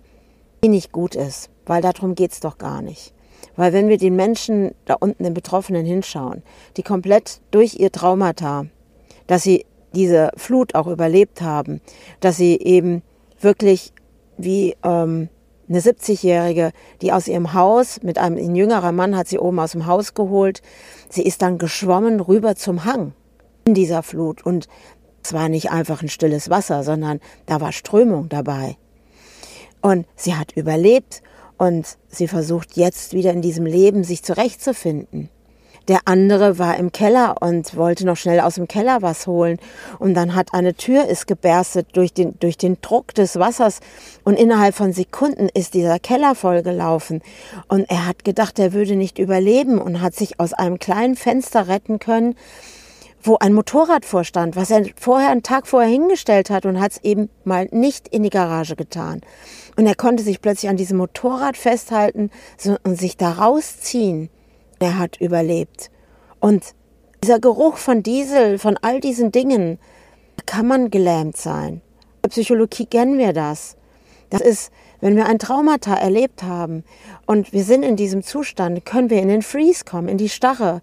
die 0.62 0.68
nicht 0.68 0.92
gut 0.92 1.14
ist, 1.14 1.50
weil 1.66 1.82
darum 1.82 2.14
geht 2.14 2.32
es 2.32 2.40
doch 2.40 2.58
gar 2.58 2.82
nicht. 2.82 3.12
Weil 3.56 3.72
wenn 3.72 3.88
wir 3.88 3.98
den 3.98 4.16
Menschen 4.16 4.74
da 4.84 4.94
unten, 4.94 5.24
den 5.24 5.34
Betroffenen 5.34 5.84
hinschauen, 5.84 6.42
die 6.76 6.82
komplett 6.82 7.40
durch 7.50 7.74
ihr 7.74 7.90
Traumata, 7.90 8.66
dass 9.26 9.42
sie 9.42 9.64
diese 9.94 10.30
Flut 10.36 10.74
auch 10.74 10.86
überlebt 10.86 11.40
haben, 11.40 11.80
dass 12.20 12.36
sie 12.36 12.56
eben 12.58 13.02
wirklich 13.40 13.92
wie 14.36 14.76
ähm, 14.82 15.28
eine 15.68 15.80
70-Jährige, 15.80 16.72
die 17.02 17.12
aus 17.12 17.26
ihrem 17.28 17.54
Haus 17.54 18.02
mit 18.02 18.18
einem 18.18 18.36
ein 18.36 18.54
jüngerer 18.54 18.92
Mann 18.92 19.16
hat 19.16 19.28
sie 19.28 19.38
oben 19.38 19.58
aus 19.58 19.72
dem 19.72 19.86
Haus 19.86 20.14
geholt. 20.14 20.62
Sie 21.08 21.22
ist 21.22 21.42
dann 21.42 21.58
geschwommen 21.58 22.20
rüber 22.20 22.54
zum 22.54 22.84
Hang 22.84 23.14
in 23.64 23.74
dieser 23.74 24.02
Flut 24.02 24.44
und 24.46 24.68
es 25.26 25.32
war 25.32 25.48
nicht 25.48 25.72
einfach 25.72 26.02
ein 26.02 26.08
stilles 26.08 26.50
Wasser, 26.50 26.84
sondern 26.84 27.20
da 27.46 27.60
war 27.60 27.72
Strömung 27.72 28.28
dabei. 28.28 28.76
Und 29.80 30.06
sie 30.14 30.36
hat 30.36 30.52
überlebt 30.52 31.20
und 31.58 31.98
sie 32.06 32.28
versucht 32.28 32.76
jetzt 32.76 33.12
wieder 33.12 33.32
in 33.32 33.42
diesem 33.42 33.66
Leben 33.66 34.04
sich 34.04 34.22
zurechtzufinden. 34.22 35.28
Der 35.88 36.00
andere 36.04 36.58
war 36.58 36.76
im 36.76 36.92
Keller 36.92 37.36
und 37.40 37.76
wollte 37.76 38.06
noch 38.06 38.16
schnell 38.16 38.40
aus 38.40 38.54
dem 38.54 38.68
Keller 38.68 39.02
was 39.02 39.26
holen. 39.26 39.58
Und 39.98 40.14
dann 40.14 40.34
hat 40.36 40.52
eine 40.52 40.74
Tür 40.74 41.06
ist 41.06 41.26
geberstet 41.26 41.88
durch 41.94 42.12
den, 42.12 42.38
durch 42.38 42.56
den 42.56 42.80
Druck 42.80 43.12
des 43.14 43.36
Wassers. 43.36 43.80
Und 44.24 44.38
innerhalb 44.38 44.76
von 44.76 44.92
Sekunden 44.92 45.48
ist 45.54 45.74
dieser 45.74 45.98
Keller 45.98 46.36
vollgelaufen. 46.36 47.20
Und 47.68 47.88
er 47.88 48.06
hat 48.06 48.24
gedacht, 48.24 48.58
er 48.58 48.72
würde 48.72 48.94
nicht 48.94 49.18
überleben 49.18 49.78
und 49.78 50.00
hat 50.00 50.14
sich 50.14 50.38
aus 50.38 50.52
einem 50.52 50.78
kleinen 50.78 51.16
Fenster 51.16 51.68
retten 51.68 51.98
können, 51.98 52.36
wo 53.22 53.36
ein 53.38 53.54
Motorrad 53.54 54.04
vorstand, 54.04 54.56
was 54.56 54.70
er 54.70 54.84
vorher 55.00 55.30
einen 55.30 55.42
Tag 55.42 55.66
vorher 55.66 55.90
hingestellt 55.90 56.50
hat 56.50 56.64
und 56.64 56.80
hat 56.80 56.92
es 56.92 57.04
eben 57.04 57.28
mal 57.44 57.68
nicht 57.72 58.08
in 58.08 58.22
die 58.22 58.30
Garage 58.30 58.76
getan. 58.76 59.20
Und 59.76 59.86
er 59.86 59.94
konnte 59.94 60.22
sich 60.22 60.40
plötzlich 60.40 60.70
an 60.70 60.76
diesem 60.76 60.98
Motorrad 60.98 61.56
festhalten 61.56 62.30
und 62.84 62.98
sich 62.98 63.16
da 63.16 63.32
rausziehen 63.32 64.30
er 64.78 64.98
hat 64.98 65.20
überlebt. 65.20 65.90
Und 66.40 66.74
dieser 67.22 67.40
Geruch 67.40 67.76
von 67.76 68.02
Diesel, 68.02 68.58
von 68.58 68.76
all 68.80 69.00
diesen 69.00 69.32
Dingen, 69.32 69.78
kann 70.44 70.66
man 70.66 70.90
gelähmt 70.90 71.36
sein. 71.36 71.74
In 71.74 72.22
der 72.24 72.28
Psychologie 72.30 72.86
kennen 72.86 73.18
wir 73.18 73.32
das. 73.32 73.76
Das 74.30 74.40
ist, 74.40 74.70
wenn 75.00 75.16
wir 75.16 75.26
ein 75.26 75.38
Traumata 75.38 75.94
erlebt 75.94 76.42
haben 76.42 76.84
und 77.26 77.52
wir 77.52 77.64
sind 77.64 77.82
in 77.82 77.96
diesem 77.96 78.22
Zustand, 78.22 78.84
können 78.84 79.10
wir 79.10 79.22
in 79.22 79.28
den 79.28 79.42
Freeze 79.42 79.84
kommen, 79.84 80.08
in 80.08 80.18
die 80.18 80.28
Starre. 80.28 80.82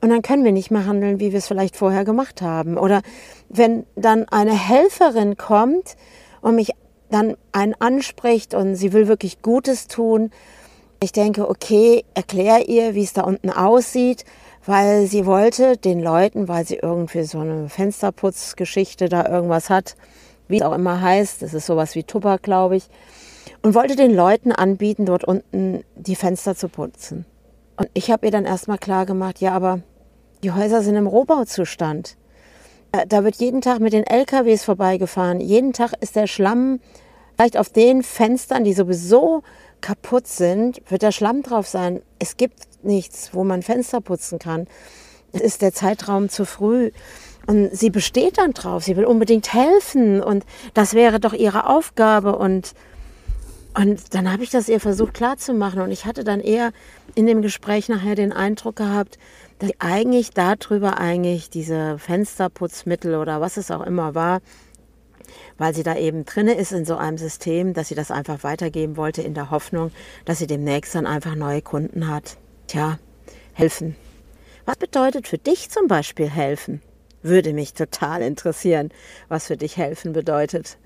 Und 0.00 0.10
dann 0.10 0.22
können 0.22 0.44
wir 0.44 0.52
nicht 0.52 0.70
mehr 0.70 0.86
handeln, 0.86 1.20
wie 1.20 1.32
wir 1.32 1.38
es 1.38 1.48
vielleicht 1.48 1.76
vorher 1.76 2.04
gemacht 2.04 2.42
haben. 2.42 2.76
Oder 2.78 3.02
wenn 3.48 3.84
dann 3.96 4.28
eine 4.28 4.52
Helferin 4.52 5.36
kommt 5.36 5.96
und 6.40 6.54
mich 6.54 6.70
dann 7.10 7.36
einen 7.52 7.74
anspricht 7.74 8.54
und 8.54 8.76
sie 8.76 8.92
will 8.92 9.08
wirklich 9.08 9.42
Gutes 9.42 9.88
tun, 9.88 10.30
ich 11.00 11.12
denke, 11.12 11.48
okay, 11.48 12.04
erklär 12.14 12.68
ihr, 12.68 12.94
wie 12.94 13.04
es 13.04 13.12
da 13.12 13.22
unten 13.22 13.50
aussieht, 13.50 14.24
weil 14.66 15.06
sie 15.06 15.26
wollte 15.26 15.76
den 15.76 16.00
Leuten, 16.00 16.48
weil 16.48 16.66
sie 16.66 16.76
irgendwie 16.76 17.22
so 17.22 17.38
eine 17.38 17.68
Fensterputzgeschichte 17.68 19.08
da 19.08 19.26
irgendwas 19.28 19.70
hat, 19.70 19.96
wie 20.48 20.56
es 20.56 20.62
auch 20.62 20.74
immer 20.74 21.00
heißt, 21.00 21.42
das 21.42 21.54
ist 21.54 21.66
sowas 21.66 21.94
wie 21.94 22.02
Tupper, 22.02 22.38
glaube 22.38 22.76
ich, 22.76 22.88
und 23.62 23.74
wollte 23.74 23.96
den 23.96 24.14
Leuten 24.14 24.52
anbieten, 24.52 25.06
dort 25.06 25.24
unten 25.24 25.84
die 25.94 26.16
Fenster 26.16 26.54
zu 26.54 26.68
putzen. 26.68 27.24
Und 27.76 27.88
ich 27.94 28.10
habe 28.10 28.26
ihr 28.26 28.32
dann 28.32 28.44
erstmal 28.44 28.78
klar 28.78 29.06
gemacht, 29.06 29.40
ja, 29.40 29.52
aber 29.52 29.80
die 30.42 30.52
Häuser 30.52 30.82
sind 30.82 30.96
im 30.96 31.06
Rohbauzustand. 31.06 32.16
Äh, 32.92 33.06
da 33.06 33.24
wird 33.24 33.36
jeden 33.36 33.60
Tag 33.60 33.80
mit 33.80 33.92
den 33.92 34.04
LKWs 34.04 34.64
vorbeigefahren. 34.64 35.40
Jeden 35.40 35.72
Tag 35.72 35.92
ist 36.00 36.16
der 36.16 36.26
Schlamm 36.26 36.80
vielleicht 37.38 37.56
auf 37.56 37.68
den 37.68 38.02
Fenstern, 38.02 38.64
die 38.64 38.72
sowieso 38.72 39.44
kaputt 39.80 40.26
sind, 40.26 40.82
wird 40.88 41.02
der 41.02 41.12
Schlamm 41.12 41.42
drauf 41.42 41.68
sein. 41.68 42.02
Es 42.18 42.36
gibt 42.36 42.58
nichts, 42.82 43.30
wo 43.32 43.44
man 43.44 43.62
Fenster 43.62 44.00
putzen 44.00 44.40
kann. 44.40 44.66
Es 45.32 45.40
ist 45.40 45.62
der 45.62 45.72
Zeitraum 45.72 46.28
zu 46.28 46.44
früh. 46.44 46.90
Und 47.46 47.70
sie 47.72 47.90
besteht 47.90 48.38
dann 48.38 48.54
drauf. 48.54 48.82
Sie 48.82 48.96
will 48.96 49.04
unbedingt 49.04 49.52
helfen. 49.54 50.20
Und 50.20 50.44
das 50.74 50.94
wäre 50.94 51.20
doch 51.20 51.32
ihre 51.32 51.66
Aufgabe. 51.66 52.36
Und, 52.36 52.74
und 53.74 54.14
dann 54.14 54.32
habe 54.32 54.42
ich 54.42 54.50
das 54.50 54.68
ihr 54.68 54.80
versucht 54.80 55.14
klarzumachen. 55.14 55.80
Und 55.80 55.92
ich 55.92 56.06
hatte 56.06 56.24
dann 56.24 56.40
eher 56.40 56.72
in 57.14 57.26
dem 57.26 57.40
Gespräch 57.40 57.88
nachher 57.88 58.16
den 58.16 58.32
Eindruck 58.32 58.74
gehabt, 58.74 59.16
dass 59.58 59.70
eigentlich 59.78 60.30
darüber 60.30 60.98
eigentlich 60.98 61.50
diese 61.50 61.98
Fensterputzmittel 61.98 63.14
oder 63.14 63.40
was 63.40 63.56
es 63.56 63.70
auch 63.70 63.84
immer 63.84 64.14
war, 64.14 64.40
weil 65.58 65.74
sie 65.74 65.82
da 65.82 65.96
eben 65.96 66.24
drinne 66.24 66.54
ist 66.54 66.72
in 66.72 66.84
so 66.84 66.96
einem 66.96 67.18
System, 67.18 67.74
dass 67.74 67.88
sie 67.88 67.94
das 67.94 68.10
einfach 68.10 68.44
weitergeben 68.44 68.96
wollte 68.96 69.22
in 69.22 69.34
der 69.34 69.50
Hoffnung, 69.50 69.90
dass 70.24 70.38
sie 70.38 70.46
demnächst 70.46 70.94
dann 70.94 71.06
einfach 71.06 71.34
neue 71.34 71.62
Kunden 71.62 72.08
hat. 72.08 72.36
Tja, 72.66 72.98
helfen. 73.52 73.96
Was 74.64 74.76
bedeutet 74.76 75.26
für 75.26 75.38
dich 75.38 75.70
zum 75.70 75.88
Beispiel 75.88 76.28
helfen? 76.28 76.82
Würde 77.22 77.52
mich 77.52 77.74
total 77.74 78.22
interessieren, 78.22 78.90
was 79.28 79.46
für 79.46 79.56
dich 79.56 79.76
helfen 79.76 80.12
bedeutet. 80.12 80.78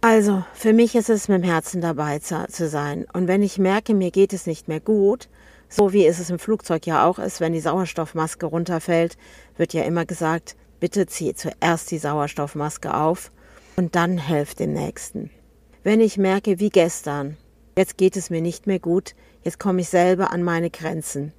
Also, 0.00 0.44
für 0.52 0.72
mich 0.72 0.94
ist 0.94 1.10
es 1.10 1.28
mit 1.28 1.42
dem 1.42 1.44
Herzen 1.44 1.80
dabei 1.80 2.18
zu 2.18 2.68
sein. 2.68 3.06
Und 3.12 3.28
wenn 3.28 3.42
ich 3.42 3.58
merke, 3.58 3.94
mir 3.94 4.10
geht 4.10 4.32
es 4.32 4.46
nicht 4.46 4.68
mehr 4.68 4.80
gut, 4.80 5.28
so 5.72 5.94
wie 5.94 6.06
es 6.06 6.28
im 6.28 6.38
Flugzeug 6.38 6.86
ja 6.86 7.06
auch 7.06 7.18
ist, 7.18 7.40
wenn 7.40 7.54
die 7.54 7.60
Sauerstoffmaske 7.60 8.44
runterfällt, 8.44 9.16
wird 9.56 9.72
ja 9.72 9.84
immer 9.84 10.04
gesagt, 10.04 10.54
bitte 10.80 11.06
zieh 11.06 11.34
zuerst 11.34 11.90
die 11.90 11.98
Sauerstoffmaske 11.98 12.92
auf 12.94 13.32
und 13.76 13.96
dann 13.96 14.18
helft 14.18 14.60
dem 14.60 14.74
Nächsten. 14.74 15.30
Wenn 15.82 16.00
ich 16.00 16.18
merke, 16.18 16.60
wie 16.60 16.68
gestern, 16.68 17.38
jetzt 17.76 17.96
geht 17.96 18.16
es 18.16 18.28
mir 18.28 18.42
nicht 18.42 18.66
mehr 18.66 18.80
gut, 18.80 19.14
jetzt 19.42 19.58
komme 19.58 19.80
ich 19.80 19.88
selber 19.88 20.30
an 20.30 20.42
meine 20.42 20.68
Grenzen, 20.68 21.32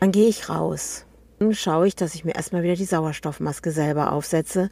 dann 0.00 0.10
gehe 0.10 0.28
ich 0.28 0.48
raus. 0.48 1.04
Dann 1.38 1.54
schaue 1.54 1.86
ich, 1.86 1.96
dass 1.96 2.14
ich 2.14 2.24
mir 2.24 2.34
erstmal 2.34 2.62
wieder 2.62 2.76
die 2.76 2.86
Sauerstoffmaske 2.86 3.72
selber 3.72 4.12
aufsetze 4.12 4.70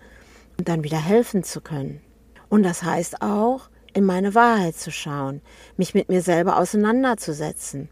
und 0.58 0.68
dann 0.68 0.82
wieder 0.82 0.98
helfen 0.98 1.42
zu 1.44 1.60
können. 1.60 2.00
Und 2.48 2.62
das 2.62 2.82
heißt 2.82 3.20
auch, 3.20 3.68
in 3.92 4.04
meine 4.04 4.34
Wahrheit 4.34 4.76
zu 4.76 4.90
schauen, 4.90 5.42
mich 5.76 5.92
mit 5.94 6.08
mir 6.08 6.22
selber 6.22 6.58
auseinanderzusetzen. 6.58 7.90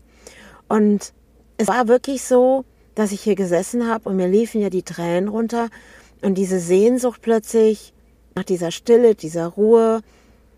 Und 0.68 1.12
es 1.56 1.68
war 1.68 1.88
wirklich 1.88 2.22
so, 2.22 2.64
dass 2.94 3.12
ich 3.12 3.20
hier 3.20 3.34
gesessen 3.34 3.88
habe 3.88 4.08
und 4.08 4.16
mir 4.16 4.28
liefen 4.28 4.60
ja 4.60 4.70
die 4.70 4.82
Tränen 4.82 5.28
runter 5.28 5.68
und 6.22 6.34
diese 6.36 6.58
Sehnsucht 6.58 7.20
plötzlich, 7.22 7.92
nach 8.34 8.44
dieser 8.44 8.70
Stille, 8.70 9.14
dieser 9.14 9.46
Ruhe. 9.46 10.00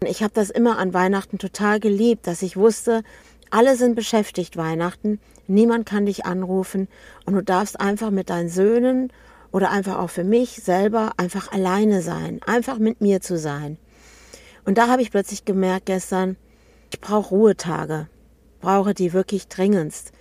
Ich 0.05 0.23
habe 0.23 0.33
das 0.35 0.51
immer 0.51 0.79
an 0.79 0.95
Weihnachten 0.95 1.39
total 1.39 1.81
geliebt, 1.81 2.27
dass 2.27 2.43
ich 2.43 2.57
wusste, 2.57 3.03
alle 3.51 3.77
sind 3.77 3.95
beschäftigt 3.95 4.57
Weihnachten, 4.57 5.21
niemand 5.47 5.87
kann 5.87 6.07
dich 6.07 6.27
anrufen 6.27 6.89
und 7.25 7.35
du 7.35 7.43
darfst 7.43 7.81
einfach 7.81 8.11
mit 8.11 8.31
deinen 8.31 8.49
Söhnen 8.49 9.13
oder 9.53 9.71
einfach 9.71 9.99
auch 9.99 10.11
für 10.11 10.25
mich 10.25 10.51
selber 10.63 11.13
einfach 11.17 11.53
alleine 11.53 12.03
sein, 12.03 12.41
einfach 12.47 12.79
mit 12.79 13.01
mir 13.01 13.21
zu 13.21 13.39
sein. 13.39 13.79
Und 14.65 14.77
da 14.77 14.89
habe 14.89 15.03
ich 15.03 15.11
plötzlich 15.11 15.45
gemerkt 15.45 15.87
gestern, 15.87 16.37
ich 16.93 17.01
brauche 17.01 17.31
Ruhetage, 17.31 18.09
brauche 18.61 18.95
die 18.95 19.13
wirklich 19.13 19.49
dringendst, 19.49 20.13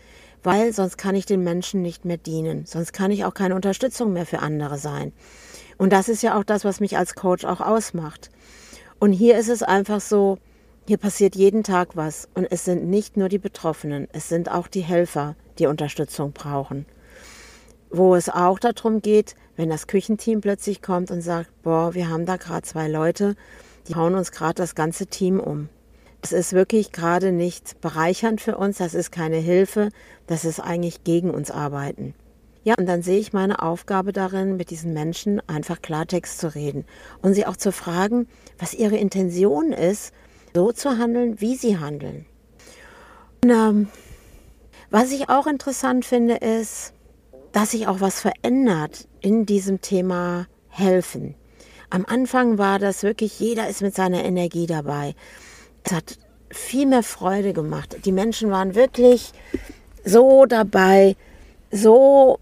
weil 0.43 0.73
sonst 0.73 0.97
kann 0.97 1.15
ich 1.15 1.26
den 1.26 1.43
Menschen 1.43 1.82
nicht 1.82 2.06
mehr 2.06 2.17
dienen, 2.17 2.65
sonst 2.65 2.93
kann 2.93 3.12
ich 3.12 3.26
auch 3.26 3.34
keine 3.34 3.56
Unterstützung 3.56 4.13
mehr 4.13 4.26
für 4.26 4.39
andere 4.39 4.78
sein. 4.78 5.12
Und 5.78 5.93
das 5.93 6.10
ist 6.10 6.23
ja 6.23 6.38
auch 6.38 6.43
das, 6.43 6.65
was 6.65 6.80
mich 6.80 6.97
als 6.97 7.15
Coach 7.15 7.45
auch 7.45 7.62
ausmacht. 7.62 8.30
Und 9.00 9.12
hier 9.12 9.38
ist 9.38 9.50
es 9.50 9.62
einfach 9.62 10.02
so, 10.02 10.39
hier 10.88 10.97
passiert 10.97 11.36
jeden 11.36 11.63
Tag 11.63 11.95
was. 11.95 12.30
Und 12.34 12.45
es 12.50 12.65
sind 12.65 12.88
nicht 12.88 13.17
nur 13.17 13.30
die 13.30 13.38
Betroffenen, 13.38 14.08
es 14.13 14.30
sind 14.30 14.50
auch 14.50 14.67
die 14.67 14.82
Helfer, 14.82 15.36
die 15.60 15.67
Unterstützung 15.67 16.32
brauchen. 16.32 16.86
Wo 17.89 18.15
es 18.15 18.30
auch 18.30 18.58
darum 18.58 19.02
geht, 19.02 19.36
wenn 19.56 19.69
das 19.69 19.88
Küchenteam 19.88 20.41
plötzlich 20.41 20.82
kommt 20.82 21.12
und 21.12 21.21
sagt, 21.21 21.50
boah, 21.62 21.93
wir 21.93 22.10
haben 22.10 22.26
da 22.26 22.38
gerade 22.38 22.62
zwei 22.62 22.88
Leute, 22.88 23.36
die 23.88 23.95
hauen 23.95 24.15
uns 24.15 24.32
gerade 24.32 24.56
das 24.56 24.76
ganze 24.76 25.08
Team 25.08 25.39
um. 25.39 25.69
Das 26.21 26.32
ist 26.32 26.53
wirklich 26.53 26.91
gerade 26.91 27.32
nicht 27.32 27.80
bereichernd 27.82 28.41
für 28.41 28.58
uns, 28.58 28.77
das 28.77 28.93
ist 28.93 29.12
keine 29.12 29.38
Hilfe, 29.38 29.89
das 30.25 30.45
ist 30.45 30.60
eigentlich 30.60 31.03
gegen 31.03 31.30
uns 31.30 31.51
arbeiten. 31.51 32.13
Ja, 32.63 32.75
und 32.77 32.86
dann 32.86 33.01
sehe 33.01 33.19
ich 33.19 33.32
meine 33.32 33.62
Aufgabe 33.62 34.12
darin, 34.12 34.58
mit 34.58 34.71
diesen 34.71 34.93
Menschen 34.93 35.41
einfach 35.47 35.82
Klartext 35.82 36.39
zu 36.39 36.53
reden 36.53 36.86
und 37.21 37.34
sie 37.34 37.45
auch 37.45 37.56
zu 37.56 37.71
fragen, 37.71 38.27
was 38.60 38.73
ihre 38.73 38.97
Intention 38.97 39.71
ist, 39.71 40.13
so 40.53 40.71
zu 40.71 40.97
handeln, 40.97 41.39
wie 41.39 41.56
sie 41.56 41.77
handeln. 41.77 42.25
Und, 43.43 43.51
ähm, 43.51 43.88
was 44.89 45.12
ich 45.12 45.30
auch 45.30 45.47
interessant 45.47 46.03
finde, 46.03 46.36
ist, 46.36 46.93
dass 47.51 47.71
sich 47.71 47.88
auch 47.88 48.01
was 48.01 48.19
verändert 48.19 49.08
in 49.21 49.45
diesem 49.45 49.82
Thema 49.82 50.47
Helfen. 50.67 51.36
Am 51.89 52.06
Anfang 52.06 52.58
war 52.58 52.80
das 52.80 53.03
wirklich, 53.03 53.39
jeder 53.39 53.69
ist 53.69 53.82
mit 53.82 53.95
seiner 53.95 54.25
Energie 54.25 54.65
dabei. 54.65 55.15
Es 55.88 55.93
hat 55.93 56.17
viel 56.50 56.86
mehr 56.86 57.02
Freude 57.02 57.54
gemacht. 57.54 57.95
Die 58.04 58.12
Menschen 58.12 58.52
waren 58.52 58.76
wirklich 58.76 59.32
so 60.04 60.45
dabei, 60.45 61.15
so 61.71 62.39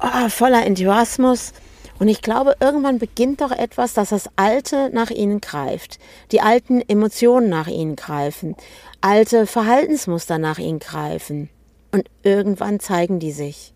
oh, 0.00 0.28
voller 0.28 0.66
Enthusiasmus. 0.66 1.52
Und 2.00 2.08
ich 2.08 2.22
glaube, 2.22 2.56
irgendwann 2.58 2.98
beginnt 2.98 3.40
doch 3.40 3.52
etwas, 3.52 3.94
dass 3.94 4.08
das 4.08 4.28
Alte 4.34 4.90
nach 4.92 5.10
ihnen 5.10 5.40
greift, 5.40 6.00
die 6.32 6.40
alten 6.40 6.80
Emotionen 6.80 7.48
nach 7.48 7.68
ihnen 7.68 7.94
greifen, 7.94 8.56
alte 9.00 9.46
Verhaltensmuster 9.46 10.38
nach 10.38 10.58
ihnen 10.58 10.80
greifen. 10.80 11.50
Und 11.92 12.10
irgendwann 12.24 12.80
zeigen 12.80 13.20
die 13.20 13.32
sich. 13.32 13.74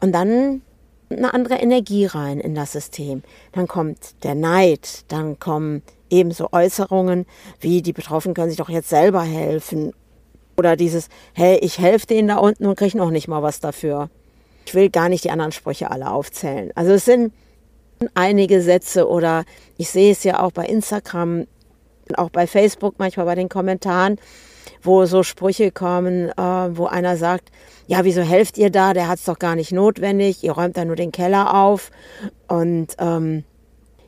Und 0.00 0.12
dann 0.12 0.62
eine 1.10 1.34
andere 1.34 1.56
Energie 1.56 2.06
rein 2.06 2.40
in 2.40 2.54
das 2.54 2.72
System. 2.72 3.22
Dann 3.52 3.68
kommt 3.68 4.22
der 4.24 4.34
Neid, 4.34 5.04
dann 5.08 5.38
kommen 5.38 5.82
ebenso 6.12 6.48
Äußerungen 6.52 7.26
wie 7.60 7.82
die 7.82 7.92
Betroffenen 7.92 8.34
können 8.34 8.50
sich 8.50 8.58
doch 8.58 8.68
jetzt 8.68 8.90
selber 8.90 9.22
helfen. 9.22 9.92
Oder 10.56 10.76
dieses, 10.76 11.08
hey, 11.32 11.58
ich 11.58 11.78
helfe 11.78 12.06
denen 12.06 12.28
da 12.28 12.36
unten 12.36 12.66
und 12.66 12.78
kriege 12.78 12.98
noch 12.98 13.10
nicht 13.10 13.26
mal 13.26 13.42
was 13.42 13.58
dafür. 13.58 14.10
Ich 14.66 14.74
will 14.74 14.90
gar 14.90 15.08
nicht 15.08 15.24
die 15.24 15.30
anderen 15.30 15.50
Sprüche 15.50 15.90
alle 15.90 16.10
aufzählen. 16.10 16.70
Also 16.74 16.92
es 16.92 17.04
sind 17.04 17.32
einige 18.14 18.62
Sätze 18.62 19.08
oder 19.08 19.44
ich 19.76 19.90
sehe 19.90 20.12
es 20.12 20.22
ja 20.24 20.40
auch 20.40 20.52
bei 20.52 20.66
Instagram, 20.66 21.46
auch 22.16 22.30
bei 22.30 22.46
Facebook 22.46 22.94
manchmal 22.98 23.26
bei 23.26 23.34
den 23.34 23.48
Kommentaren, 23.48 24.18
wo 24.82 25.06
so 25.06 25.22
Sprüche 25.22 25.72
kommen, 25.72 26.28
äh, 26.30 26.76
wo 26.76 26.86
einer 26.86 27.16
sagt, 27.16 27.50
ja, 27.86 28.04
wieso 28.04 28.22
helft 28.22 28.58
ihr 28.58 28.70
da? 28.70 28.92
Der 28.92 29.08
hat 29.08 29.18
es 29.18 29.24
doch 29.24 29.38
gar 29.38 29.56
nicht 29.56 29.72
notwendig. 29.72 30.44
Ihr 30.44 30.52
räumt 30.52 30.76
da 30.76 30.84
nur 30.84 30.96
den 30.96 31.12
Keller 31.12 31.54
auf. 31.54 31.90
Und 32.48 32.88
ähm, 32.98 33.44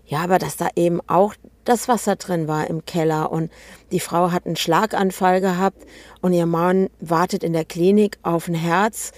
ja, 0.07 0.19
aber 0.19 0.39
dass 0.39 0.57
da 0.57 0.69
eben 0.77 1.01
auch 1.07 1.35
das 1.65 1.89
Wasser 1.89 2.17
drin 2.17 2.49
war 2.49 2.69
im 2.69 2.85
Keller. 2.85 3.33
Und 3.33 3.51
die 3.93 4.01
Frau 4.01 4.31
hat 4.33 4.47
einen 4.47 4.57
Schlaganfall 4.57 5.41
gehabt 5.41 5.85
und 6.21 6.33
ihr 6.33 6.47
Mann 6.47 6.89
wartet 7.01 7.43
in 7.43 7.53
der 7.53 7.65
Klinik 7.65 8.19
auf 8.23 8.49
ein 8.49 8.55
Herz. 8.55 9.13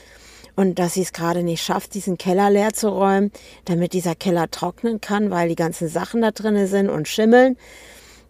Und 0.54 0.78
dass 0.78 0.94
sie 0.94 1.02
es 1.02 1.12
gerade 1.12 1.42
nicht 1.42 1.62
schafft, 1.62 1.94
diesen 1.94 2.16
Keller 2.16 2.48
leer 2.48 2.72
zu 2.72 2.88
räumen, 2.88 3.30
damit 3.66 3.92
dieser 3.92 4.14
Keller 4.14 4.50
trocknen 4.50 5.02
kann, 5.02 5.30
weil 5.30 5.50
die 5.50 5.54
ganzen 5.54 5.88
Sachen 5.88 6.22
da 6.22 6.30
drin 6.30 6.66
sind 6.66 6.88
und 6.88 7.08
schimmeln, 7.08 7.58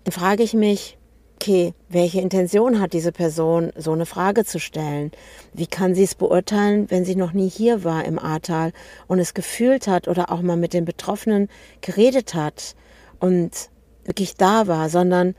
dann 0.02 0.12
frage 0.12 0.42
ich 0.42 0.52
mich, 0.52 0.98
okay, 1.36 1.74
welche 1.88 2.20
Intention 2.20 2.80
hat 2.80 2.92
diese 2.92 3.12
Person, 3.12 3.70
so 3.76 3.92
eine 3.92 4.06
Frage 4.06 4.44
zu 4.44 4.58
stellen? 4.58 5.12
Wie 5.52 5.66
kann 5.66 5.94
sie 5.94 6.02
es 6.02 6.14
beurteilen, 6.14 6.90
wenn 6.90 7.04
sie 7.04 7.14
noch 7.14 7.32
nie 7.32 7.48
hier 7.48 7.84
war 7.84 8.04
im 8.04 8.18
Ahrtal 8.18 8.72
und 9.06 9.18
es 9.18 9.34
gefühlt 9.34 9.86
hat 9.86 10.08
oder 10.08 10.32
auch 10.32 10.42
mal 10.42 10.56
mit 10.56 10.72
den 10.72 10.84
Betroffenen 10.84 11.48
geredet 11.82 12.34
hat? 12.34 12.74
Und 13.20 13.70
wirklich 14.06 14.36
da 14.36 14.66
war, 14.66 14.88
sondern 14.88 15.34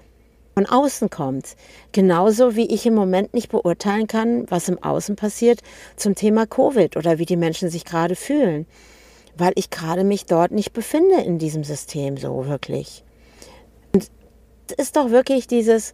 von 0.58 0.66
außen 0.66 1.12
kommt. 1.12 1.56
Genauso 1.92 2.56
wie 2.56 2.66
ich 2.74 2.86
im 2.88 2.96
Moment 2.96 3.34
nicht 3.36 3.50
beurteilen 3.50 4.08
kann, 4.08 4.50
was 4.50 4.68
im 4.70 4.82
Außen 4.82 5.16
passiert 5.16 5.62
zum 5.96 6.16
Thema 6.16 6.48
Covid 6.48 6.98
oder 6.98 7.20
wie 7.20 7.26
die 7.26 7.38
Menschen 7.38 7.70
sich 7.70 7.86
gerade 7.86 8.16
fühlen, 8.16 8.66
weil 9.38 9.52
ich 9.54 9.70
gerade 9.70 10.04
mich 10.04 10.26
dort 10.26 10.52
nicht 10.52 10.74
befinde 10.74 11.22
in 11.22 11.38
diesem 11.38 11.64
System 11.64 12.18
so 12.18 12.48
wirklich. 12.48 13.04
Und 13.94 14.10
es 14.68 14.74
ist 14.76 14.96
doch 14.96 15.12
wirklich 15.12 15.46
dieses, 15.48 15.94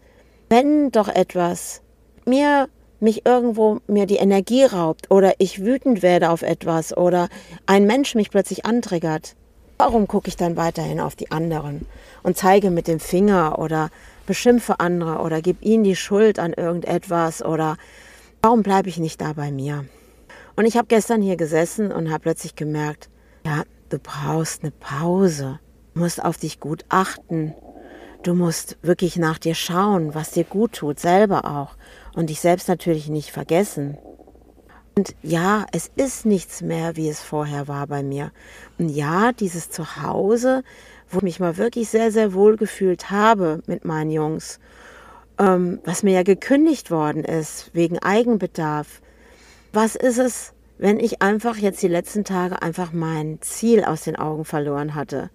wenn 0.50 0.92
doch 0.92 1.10
etwas 1.10 1.82
mir 2.26 2.70
mich 3.02 3.26
irgendwo 3.26 3.80
mir 3.88 4.06
die 4.06 4.16
Energie 4.16 4.64
raubt 4.64 5.12
oder 5.12 5.34
ich 5.40 5.66
wütend 5.66 6.02
werde 6.02 6.30
auf 6.30 6.42
etwas 6.42 6.96
oder 6.96 7.28
ein 7.66 7.86
Mensch 7.86 8.16
mich 8.16 8.32
plötzlich 8.32 8.66
antriggert, 8.66 9.36
warum 9.78 10.08
gucke 10.08 10.30
ich 10.30 10.38
dann 10.38 10.56
weiterhin 10.56 11.02
auf 11.02 11.18
die 11.18 11.30
anderen 11.30 11.86
und 12.24 12.38
zeige 12.38 12.72
mit 12.72 12.88
dem 12.88 13.00
Finger 13.00 13.60
oder 13.60 13.90
beschimpfe 14.26 14.80
andere 14.80 15.20
oder 15.20 15.42
gib 15.42 15.62
ihnen 15.62 15.84
die 15.84 15.96
Schuld 15.96 16.40
an 16.40 16.54
irgendetwas 16.54 17.44
oder 17.44 17.78
warum 18.42 18.64
bleibe 18.64 18.90
ich 18.90 18.98
nicht 18.98 19.22
da 19.22 19.34
bei 19.34 19.52
mir? 19.52 19.86
Und 20.56 20.66
ich 20.66 20.78
habe 20.78 20.88
gestern 20.88 21.22
hier 21.22 21.36
gesessen 21.36 21.92
und 21.92 22.12
habe 22.12 22.22
plötzlich 22.24 22.56
gemerkt, 22.56 23.10
ja, 23.46 23.64
du 23.90 24.00
brauchst 24.00 24.64
eine 24.64 24.72
Pause. 24.72 25.60
Du 25.94 26.02
musst 26.02 26.24
auf 26.24 26.38
dich 26.38 26.60
gut 26.60 26.86
achten. 26.90 27.54
Du 28.24 28.34
musst 28.34 28.78
wirklich 28.82 29.18
nach 29.18 29.38
dir 29.38 29.56
schauen, 29.56 30.16
was 30.16 30.32
dir 30.32 30.44
gut 30.44 30.74
tut, 30.74 31.00
selber 31.00 31.46
auch. 31.46 31.76
Und 32.16 32.30
dich 32.30 32.40
selbst 32.40 32.68
natürlich 32.68 33.10
nicht 33.10 33.32
vergessen. 33.32 33.98
Und 34.96 35.16
ja, 35.24 35.66
es 35.72 35.92
ist 35.96 36.26
nichts 36.26 36.62
mehr, 36.62 36.96
wie 36.96 37.10
es 37.10 37.22
vorher 37.22 37.68
war 37.68 37.88
bei 37.88 38.04
mir. 38.04 38.32
Und 38.78 38.90
ja, 38.90 39.32
dieses 39.32 39.72
Zuhause 39.72 40.64
wo 41.14 41.20
ich 41.20 41.24
mich 41.24 41.40
mal 41.40 41.58
wirklich 41.58 41.90
sehr, 41.90 42.12
sehr 42.12 42.34
wohl 42.34 42.58
gefühlt 42.58 43.12
habe 43.12 43.62
mit 43.68 43.86
meinen 43.86 44.10
Jungs, 44.10 44.60
ähm, 45.40 45.80
was 45.86 46.04
mir 46.04 46.14
ja 46.14 46.24
gekündigt 46.24 46.92
worden 46.92 47.24
ist 47.24 47.70
wegen 47.74 48.00
Eigenbedarf. 48.00 49.02
Was 49.72 49.96
ist 49.96 50.18
es, 50.18 50.54
wenn 50.78 51.00
ich 51.00 51.22
einfach 51.22 51.58
jetzt 51.58 51.82
die 51.84 51.88
letzten 51.88 52.24
Tage 52.24 52.62
einfach 52.62 52.94
mein 52.94 53.40
Ziel 53.42 53.84
aus 53.84 54.04
den 54.04 54.16
Augen 54.16 54.46
verloren 54.46 54.96
hatte? 54.96 55.30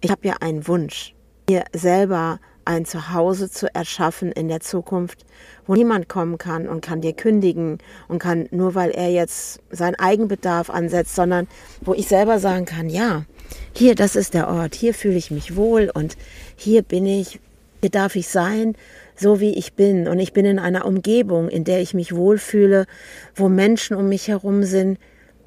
Ich 0.00 0.10
habe 0.10 0.26
ja 0.28 0.34
einen 0.40 0.68
Wunsch, 0.68 1.14
mir 1.48 1.64
selber 1.72 2.38
ein 2.64 2.84
Zuhause 2.84 3.48
zu 3.50 3.72
erschaffen 3.74 4.32
in 4.32 4.48
der 4.48 4.60
Zukunft, 4.60 5.24
wo 5.66 5.74
niemand 5.74 6.08
kommen 6.08 6.36
kann 6.36 6.68
und 6.68 6.80
kann 6.80 7.00
dir 7.00 7.12
kündigen 7.12 7.78
und 8.08 8.18
kann 8.18 8.48
nur 8.50 8.74
weil 8.74 8.90
er 8.90 9.10
jetzt 9.10 9.60
seinen 9.70 9.94
Eigenbedarf 9.94 10.68
ansetzt, 10.68 11.14
sondern 11.14 11.46
wo 11.80 11.94
ich 11.94 12.08
selber 12.08 12.40
sagen 12.40 12.64
kann, 12.64 12.88
ja, 12.88 13.24
hier, 13.72 13.94
das 13.94 14.16
ist 14.16 14.34
der 14.34 14.48
Ort, 14.48 14.74
hier 14.74 14.94
fühle 14.94 15.16
ich 15.16 15.30
mich 15.30 15.56
wohl 15.56 15.90
und 15.92 16.16
hier 16.56 16.82
bin 16.82 17.06
ich, 17.06 17.40
hier 17.80 17.90
darf 17.90 18.16
ich 18.16 18.28
sein, 18.28 18.74
so 19.16 19.40
wie 19.40 19.54
ich 19.54 19.74
bin. 19.74 20.08
Und 20.08 20.18
ich 20.18 20.32
bin 20.32 20.46
in 20.46 20.58
einer 20.58 20.86
Umgebung, 20.86 21.48
in 21.48 21.64
der 21.64 21.80
ich 21.80 21.94
mich 21.94 22.14
wohlfühle, 22.14 22.86
wo 23.34 23.48
Menschen 23.48 23.96
um 23.96 24.08
mich 24.08 24.28
herum 24.28 24.62
sind, 24.62 24.98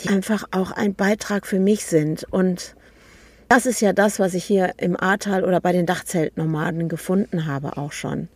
die 0.02 0.10
einfach 0.10 0.46
auch 0.52 0.72
ein 0.72 0.94
Beitrag 0.94 1.46
für 1.46 1.60
mich 1.60 1.86
sind. 1.86 2.26
Und 2.32 2.76
das 3.48 3.66
ist 3.66 3.82
ja 3.82 3.94
das, 3.94 4.20
was 4.20 4.34
ich 4.34 4.46
hier 4.46 4.74
im 4.78 5.00
Ahrtal 5.00 5.44
oder 5.44 5.60
bei 5.60 5.72
den 5.72 5.86
Dachzeltnomaden 5.86 6.88
gefunden 6.88 7.48
habe 7.48 7.78
auch 7.78 7.92
schon. 7.92 8.28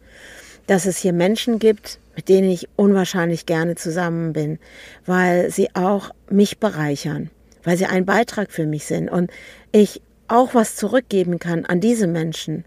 Dass 0.65 0.86
es 0.86 0.97
hier 0.97 1.13
Menschen 1.13 1.60
gibt, 1.60 1.99
mit 2.15 2.30
denen 2.30 2.49
ich 2.49 2.67
unwahrscheinlich 2.76 3.45
gerne 3.45 3.76
zusammen 3.76 4.34
bin, 4.34 4.60
weil 5.06 5.52
sie 5.52 5.76
auch 5.76 6.10
mich 6.30 6.60
bereichern 6.60 7.30
weil 7.63 7.78
sie 7.78 7.86
ein 7.86 8.06
Beitrag 8.06 8.52
für 8.52 8.65
mich 8.65 8.86
sind 8.86 9.10
und 9.10 9.32
ich 9.71 10.02
auch 10.28 10.54
was 10.54 10.76
zurückgeben 10.76 11.39
kann 11.39 11.65
an 11.65 11.80
diese 11.80 12.08
Menschen. 12.08 12.65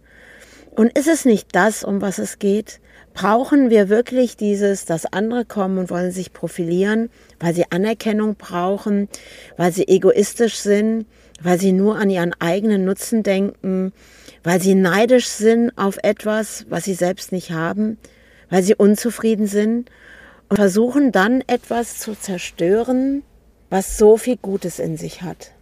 Und 0.70 0.96
ist 0.96 1.08
es 1.08 1.24
nicht 1.24 1.48
das, 1.52 1.84
um 1.84 2.02
was 2.02 2.18
es 2.18 2.38
geht? 2.38 2.80
Brauchen 3.14 3.70
wir 3.70 3.88
wirklich 3.88 4.36
dieses, 4.36 4.84
dass 4.84 5.10
andere 5.10 5.46
kommen 5.46 5.78
und 5.78 5.88
wollen 5.88 6.10
sich 6.10 6.34
profilieren, 6.34 7.08
weil 7.40 7.54
sie 7.54 7.64
Anerkennung 7.70 8.36
brauchen, 8.36 9.08
weil 9.56 9.72
sie 9.72 9.88
egoistisch 9.88 10.56
sind, 10.56 11.06
weil 11.42 11.58
sie 11.58 11.72
nur 11.72 11.96
an 11.96 12.10
ihren 12.10 12.34
eigenen 12.40 12.84
Nutzen 12.84 13.22
denken, 13.22 13.94
weil 14.42 14.60
sie 14.60 14.74
neidisch 14.74 15.28
sind 15.28 15.72
auf 15.78 15.98
etwas, 16.02 16.66
was 16.68 16.84
sie 16.84 16.94
selbst 16.94 17.32
nicht 17.32 17.52
haben, 17.52 17.96
weil 18.50 18.62
sie 18.62 18.74
unzufrieden 18.74 19.46
sind 19.46 19.90
und 20.50 20.56
versuchen 20.56 21.10
dann 21.10 21.42
etwas 21.46 21.98
zu 21.98 22.14
zerstören, 22.14 23.22
was 23.70 23.98
so 23.98 24.16
viel 24.16 24.36
Gutes 24.36 24.78
in 24.78 24.96
sich 24.96 25.22
hat. 25.22 25.52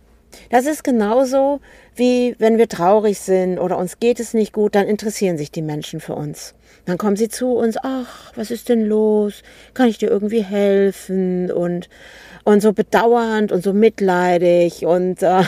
Das 0.50 0.66
ist 0.66 0.84
genauso 0.84 1.60
wie 1.94 2.34
wenn 2.38 2.58
wir 2.58 2.68
traurig 2.68 3.18
sind 3.20 3.58
oder 3.58 3.78
uns 3.78 4.00
geht 4.00 4.20
es 4.20 4.34
nicht 4.34 4.52
gut, 4.52 4.74
dann 4.74 4.86
interessieren 4.86 5.38
sich 5.38 5.50
die 5.50 5.62
Menschen 5.62 6.00
für 6.00 6.14
uns. 6.14 6.54
Dann 6.86 6.98
kommen 6.98 7.16
sie 7.16 7.28
zu 7.28 7.52
uns, 7.52 7.76
ach, 7.82 8.32
was 8.34 8.50
ist 8.50 8.68
denn 8.68 8.84
los? 8.84 9.42
Kann 9.72 9.88
ich 9.88 9.98
dir 9.98 10.10
irgendwie 10.10 10.42
helfen? 10.42 11.50
Und, 11.50 11.88
und 12.44 12.60
so 12.60 12.72
bedauernd 12.72 13.52
und 13.52 13.62
so 13.62 13.72
mitleidig 13.72 14.84
und 14.84 15.22
äh, 15.22 15.44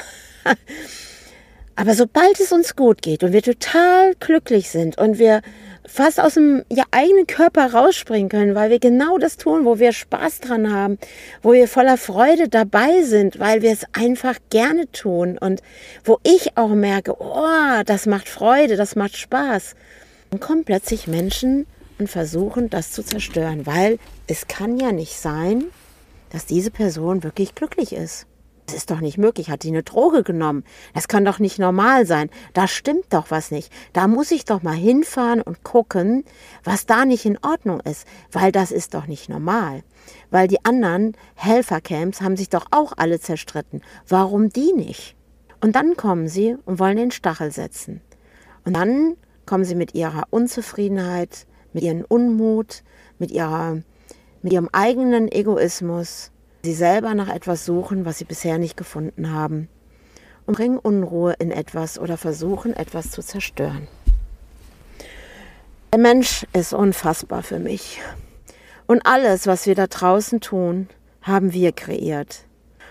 aber 1.77 1.95
sobald 1.95 2.41
es 2.41 2.53
uns 2.53 2.75
gut 2.75 3.03
geht 3.03 3.23
und 3.23 3.33
wir 3.33 3.43
total 3.43 4.15
glücklich 4.19 4.71
sind 4.71 4.97
und 4.99 5.19
wir 5.19 5.43
fast 5.87 6.21
aus 6.21 6.35
dem 6.35 6.65
ja, 6.71 6.85
eigenen 6.91 7.27
Körper 7.27 7.73
rausspringen 7.73 8.29
können, 8.29 8.55
weil 8.55 8.71
wir 8.71 8.79
genau 8.79 9.19
das 9.19 9.37
tun, 9.37 9.65
wo 9.65 9.79
wir 9.79 9.93
Spaß 9.93 10.41
dran 10.41 10.73
haben, 10.73 10.99
wo 11.43 11.53
wir 11.53 11.69
voller 11.69 11.97
Freude 11.97 12.49
dabei 12.49 13.03
sind, 13.03 13.39
weil 13.39 13.63
wir 13.63 13.73
es 13.73 13.85
einfach 13.93 14.37
gerne 14.51 14.91
tun 14.93 15.39
und 15.39 15.63
wo 16.05 16.19
ich 16.23 16.57
auch 16.57 16.75
merke, 16.75 17.15
oh, 17.19 17.83
das 17.85 18.07
macht 18.07 18.29
Freude, 18.29 18.77
das 18.77 18.97
macht 18.97 19.17
Spaß. 19.17 19.75
Dann 20.31 20.41
kommen 20.41 20.65
plötzlich 20.65 21.07
Menschen 21.07 21.67
und 21.99 22.09
versuchen, 22.09 22.69
das 22.71 22.93
zu 22.93 23.03
zerstören, 23.03 23.67
weil 23.67 23.99
es 24.27 24.49
kann 24.49 24.79
ja 24.79 24.93
nicht 24.93 25.17
sein, 25.19 25.65
dass 26.31 26.47
diese 26.47 26.71
Person 26.71 27.23
wirklich 27.23 27.55
glücklich 27.55 27.93
ist. 27.93 28.27
Das 28.67 28.75
ist 28.75 28.91
doch 28.91 29.01
nicht 29.01 29.17
möglich. 29.17 29.49
Hat 29.49 29.63
sie 29.63 29.69
eine 29.69 29.85
Droge 29.85 30.25
genommen? 30.25 30.65
Das 30.93 31.07
kann 31.07 31.25
doch 31.25 31.39
nicht 31.39 31.59
normal 31.59 32.05
sein. 32.05 32.31
Da 32.53 32.67
stimmt 32.67 33.07
doch 33.11 33.31
was 33.31 33.53
nicht. 33.53 33.73
Da 33.93 34.09
muss 34.09 34.33
ich 34.33 34.45
doch 34.45 34.63
mal 34.63 34.75
hinfahren 34.75 35.41
und 35.41 35.63
gucken, 35.63 36.25
was 36.65 36.85
da 36.85 37.05
nicht 37.05 37.25
in 37.25 37.39
Ordnung 37.39 37.81
ist. 37.81 38.07
Weil 38.33 38.51
das 38.51 38.73
ist 38.73 38.95
doch 38.95 39.07
nicht 39.07 39.29
normal. 39.29 39.83
Weil 40.31 40.49
die 40.49 40.65
anderen 40.65 41.17
Helfercamps 41.37 42.21
haben 42.21 42.37
sich 42.37 42.49
doch 42.49 42.67
auch 42.73 42.93
alle 42.97 43.21
zerstritten. 43.21 43.83
Warum 44.09 44.49
die 44.49 44.73
nicht? 44.73 45.17
Und 45.61 45.77
dann 45.77 45.97
kommen 45.97 46.29
sie 46.29 46.57
und 46.65 46.81
wollen 46.81 46.97
den 46.97 47.11
Stachel 47.13 47.53
setzen. 47.53 48.01
Und 48.65 48.77
dann 48.77 49.17
kommen 49.47 49.65
sie 49.65 49.77
mit 49.77 49.95
ihrer 49.95 50.25
Unzufriedenheit, 50.31 51.47
mit 51.73 51.85
ihrem 51.85 52.05
Unmut, 52.07 52.83
mit, 53.19 53.31
ihrer, 53.31 53.81
mit 54.43 54.53
ihrem 54.53 54.69
eigenen 54.73 55.31
Egoismus, 55.31 56.33
sie 56.67 56.75
selber 56.75 57.15
nach 57.15 57.35
etwas 57.35 57.65
suchen, 57.65 58.05
was 58.05 58.19
sie 58.19 58.25
bisher 58.25 58.59
nicht 58.59 58.77
gefunden 58.77 59.33
haben 59.33 59.69
und 60.47 60.57
bringen 60.57 60.79
Unruhe 60.79 61.35
in 61.39 61.51
etwas 61.51 61.99
oder 61.99 62.17
versuchen 62.17 62.75
etwas 62.75 63.11
zu 63.11 63.23
zerstören. 63.23 63.89
Der 65.93 66.01
Mensch 66.01 66.45
ist 66.53 66.75
unfassbar 66.75 67.43
für 67.43 67.59
mich. 67.59 68.01
Und 68.87 69.07
alles, 69.07 69.47
was 69.47 69.67
wir 69.67 69.75
da 69.75 69.87
draußen 69.87 70.41
tun, 70.41 70.89
haben 71.23 71.53
wir 71.53 71.73
kreiert. 71.73 72.45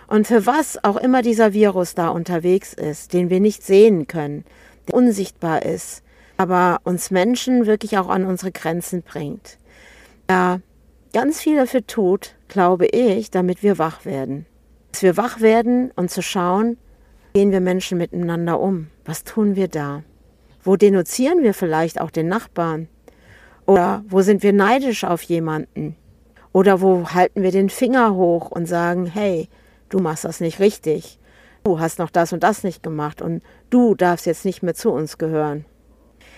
Und 0.08 0.28
für 0.28 0.46
was 0.46 0.84
auch 0.84 0.98
immer 0.98 1.22
dieser 1.22 1.54
Virus 1.54 1.96
da 1.96 2.10
unterwegs 2.10 2.74
ist, 2.74 3.14
den 3.14 3.30
wir 3.30 3.40
nicht 3.40 3.64
sehen 3.64 4.08
können, 4.08 4.46
der 4.88 4.96
unsichtbar 4.96 5.64
ist, 5.64 6.02
aber 6.38 6.80
uns 6.84 7.12
Menschen 7.12 7.66
wirklich 7.66 7.98
auch 7.98 8.10
an 8.10 8.26
unsere 8.26 8.52
Grenzen 8.52 9.04
bringt. 9.04 9.58
Ja, 10.30 10.60
ganz 11.16 11.40
viel 11.40 11.56
dafür 11.56 11.88
tut, 11.88 12.36
glaube 12.50 12.88
ich, 12.88 13.32
damit 13.32 13.64
wir 13.64 13.78
wach 13.78 14.04
werden. 14.04 14.46
Dass 14.92 15.02
wir 15.02 15.16
wach 15.16 15.40
werden 15.40 15.92
und 15.96 16.12
zu 16.12 16.22
schauen, 16.22 16.78
gehen 17.34 17.54
wir 17.54 17.62
Menschen 17.62 17.98
miteinander 17.98 18.60
um? 18.60 18.88
Was 19.06 19.24
tun 19.24 19.56
wir 19.56 19.70
da? 19.70 20.04
Wo 20.62 20.76
denunzieren 20.76 21.42
wir 21.42 21.54
vielleicht 21.54 22.02
auch 22.02 22.12
den 22.12 22.28
Nachbarn? 22.28 22.90
Oder 23.66 24.04
wo 24.10 24.24
sind 24.24 24.44
wir 24.44 24.52
neidisch 24.52 25.06
auf 25.06 25.22
jemanden? 25.22 25.96
Oder 26.52 26.82
wo 26.82 27.08
halten 27.08 27.44
wir 27.44 27.52
den 27.52 27.70
Finger 27.70 28.14
hoch 28.14 28.52
und 28.52 28.66
sagen, 28.66 29.06
hey, 29.06 29.48
du 29.88 30.00
machst 30.00 30.26
das 30.26 30.42
nicht 30.42 30.60
richtig. 30.60 31.18
Du 31.64 31.80
hast 31.80 31.98
noch 31.98 32.10
das 32.10 32.34
und 32.34 32.44
das 32.44 32.66
nicht 32.66 32.84
gemacht 32.84 33.22
und 33.22 33.42
du 33.70 33.96
darfst 33.96 34.26
jetzt 34.26 34.44
nicht 34.44 34.64
mehr 34.64 34.76
zu 34.76 34.92
uns 34.92 35.18
gehören. 35.18 35.64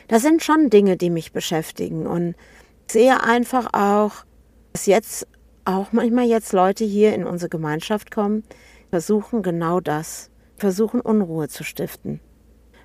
Das 0.07 0.21
sind 0.21 0.43
schon 0.43 0.69
Dinge, 0.69 0.97
die 0.97 1.09
mich 1.09 1.31
beschäftigen 1.31 2.05
und 2.05 2.35
sehe 2.85 3.23
einfach 3.23 3.73
auch, 3.73 4.26
dass 4.77 4.85
jetzt 4.85 5.25
auch 5.65 5.91
manchmal 5.91 6.25
jetzt 6.25 6.53
Leute 6.53 6.85
hier 6.85 7.15
in 7.15 7.25
unsere 7.25 7.49
Gemeinschaft 7.49 8.11
kommen, 8.11 8.43
versuchen 8.91 9.41
genau 9.41 9.79
das, 9.79 10.29
versuchen 10.55 11.01
Unruhe 11.01 11.47
zu 11.47 11.63
stiften. 11.63 12.19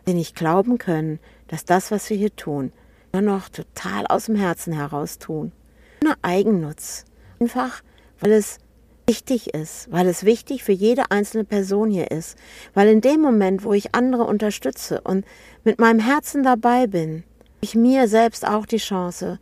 Die 0.06 0.14
nicht 0.14 0.34
glauben 0.34 0.78
können, 0.78 1.20
dass 1.48 1.66
das, 1.66 1.90
was 1.90 2.08
wir 2.08 2.16
hier 2.16 2.34
tun, 2.34 2.72
nur 3.12 3.20
noch 3.20 3.50
total 3.50 4.06
aus 4.06 4.24
dem 4.24 4.36
Herzen 4.36 4.72
heraus 4.72 5.18
tun. 5.18 5.52
Ohne 6.02 6.14
Eigennutz. 6.22 7.04
Einfach, 7.38 7.82
weil 8.20 8.32
es 8.32 8.56
wichtig 9.06 9.52
ist, 9.52 9.92
weil 9.92 10.06
es 10.06 10.24
wichtig 10.24 10.64
für 10.64 10.72
jede 10.72 11.10
einzelne 11.10 11.44
Person 11.44 11.90
hier 11.90 12.10
ist, 12.10 12.38
weil 12.72 12.88
in 12.88 13.02
dem 13.02 13.20
Moment, 13.20 13.64
wo 13.64 13.74
ich 13.74 13.94
andere 13.94 14.24
unterstütze 14.24 15.02
und 15.02 15.26
mit 15.62 15.78
meinem 15.78 16.00
Herzen 16.00 16.42
dabei 16.42 16.86
bin, 16.86 17.24
ich 17.60 17.74
mir 17.74 18.08
selbst 18.08 18.48
auch 18.48 18.64
die 18.64 18.78
Chance, 18.78 19.38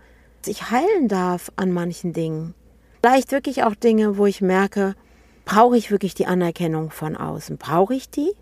ich 0.48 0.70
heilen 0.70 1.09
darf 1.09 1.50
an 1.57 1.72
manchen 1.72 2.12
Dingen. 2.12 2.55
Vielleicht 3.03 3.33
wirklich 3.33 3.64
auch 3.64 3.74
Dinge, 3.74 4.18
wo 4.18 4.26
ich 4.26 4.40
merke, 4.40 4.94
brauche 5.44 5.76
ich 5.76 5.90
wirklich 5.90 6.14
die 6.14 6.26
Anerkennung 6.26 6.90
von 6.90 7.16
außen? 7.16 7.57
Brauche 7.57 7.94
ich 7.94 8.11
die? 8.11 8.33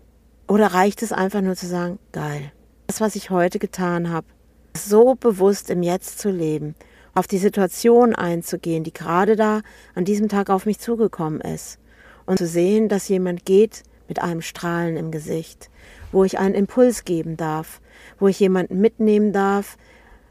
Oder 0.47 0.67
reicht 0.67 1.01
es 1.01 1.11
einfach 1.11 1.41
nur 1.41 1.55
zu 1.55 1.67
sagen, 1.67 1.99
geil, 2.11 2.51
das, 2.87 3.01
was 3.01 3.15
ich 3.15 3.29
heute 3.29 3.59
getan 3.59 4.09
habe, 4.09 4.27
so 4.75 5.15
bewusst 5.15 5.69
im 5.69 5.83
Jetzt 5.83 6.19
zu 6.19 6.29
leben, 6.29 6.75
auf 7.13 7.27
die 7.27 7.37
Situation 7.37 8.15
einzugehen, 8.15 8.83
die 8.83 8.93
gerade 8.93 9.35
da 9.35 9.61
an 9.95 10.05
diesem 10.05 10.29
Tag 10.29 10.49
auf 10.49 10.65
mich 10.65 10.79
zugekommen 10.79 11.41
ist. 11.41 11.79
Und 12.25 12.37
zu 12.37 12.47
sehen, 12.47 12.89
dass 12.89 13.07
jemand 13.07 13.45
geht 13.45 13.83
mit 14.07 14.21
einem 14.21 14.41
Strahlen 14.41 14.97
im 14.97 15.11
Gesicht, 15.11 15.69
wo 16.11 16.23
ich 16.23 16.39
einen 16.39 16.55
Impuls 16.55 17.05
geben 17.05 17.37
darf, 17.37 17.81
wo 18.19 18.27
ich 18.27 18.39
jemanden 18.39 18.79
mitnehmen 18.81 19.33
darf, 19.33 19.77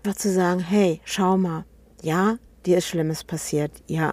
einfach 0.09 0.21
zu 0.21 0.33
sagen, 0.33 0.61
hey, 0.61 1.03
schau 1.05 1.37
mal, 1.37 1.67
ja, 2.01 2.39
dir 2.65 2.79
ist 2.79 2.87
Schlimmes 2.87 3.25
passiert, 3.25 3.73
ja. 3.89 4.13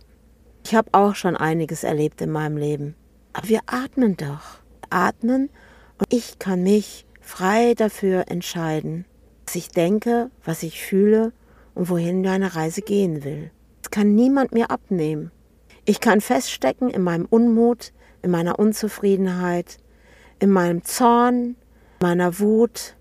Ich 0.66 0.76
habe 0.76 0.90
auch 0.92 1.16
schon 1.16 1.38
einiges 1.38 1.86
erlebt 1.86 2.20
in 2.20 2.32
meinem 2.32 2.58
Leben. 2.58 2.96
Aber 3.32 3.48
wir 3.48 3.62
atmen 3.66 4.18
doch. 4.18 4.60
Atmen 4.90 5.50
und 5.98 6.14
ich 6.14 6.38
kann 6.38 6.64
mich 6.64 7.06
frei 7.22 7.76
dafür 7.76 8.26
entscheiden, 8.28 9.06
was 9.46 9.56
ich 9.56 9.70
denke, 9.70 10.32
was 10.44 10.64
ich 10.64 10.84
fühle 10.84 11.32
und 11.76 11.88
wohin 11.88 12.22
meine 12.22 12.58
Reise 12.58 12.82
gehen 12.82 13.24
will. 13.24 13.52
Das 13.82 13.90
kann 13.90 14.16
niemand 14.16 14.52
mir 14.52 14.72
abnehmen. 14.72 15.32
Ich 15.86 16.02
kann 16.02 16.20
feststecken 16.20 16.90
in 16.90 17.04
meinem 17.04 17.26
Unmut, 17.26 17.94
in 18.22 18.32
meiner 18.32 18.60
Unzufriedenheit, 18.60 19.78
in 20.40 20.50
meinem 20.50 20.84
Zorn, 20.84 21.56
meiner 22.02 22.38
Wut, 22.40 22.98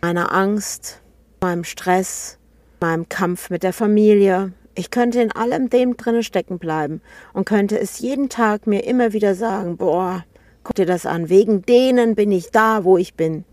meiner 0.00 0.32
Angst, 0.32 1.02
meinem 1.40 1.64
Stress, 1.64 2.37
meinem 2.80 3.08
Kampf 3.08 3.50
mit 3.50 3.62
der 3.62 3.72
Familie. 3.72 4.52
Ich 4.74 4.90
könnte 4.90 5.20
in 5.20 5.32
allem 5.32 5.70
dem 5.70 5.96
drinne 5.96 6.22
stecken 6.22 6.58
bleiben 6.58 7.00
und 7.32 7.46
könnte 7.46 7.78
es 7.78 7.98
jeden 7.98 8.28
Tag 8.28 8.66
mir 8.66 8.84
immer 8.84 9.12
wieder 9.12 9.34
sagen, 9.34 9.76
boah, 9.76 10.24
guck 10.62 10.76
dir 10.76 10.86
das 10.86 11.06
an, 11.06 11.28
wegen 11.28 11.62
denen 11.62 12.14
bin 12.14 12.30
ich 12.30 12.50
da, 12.50 12.84
wo 12.84 12.98
ich 12.98 13.14
bin. 13.14 13.44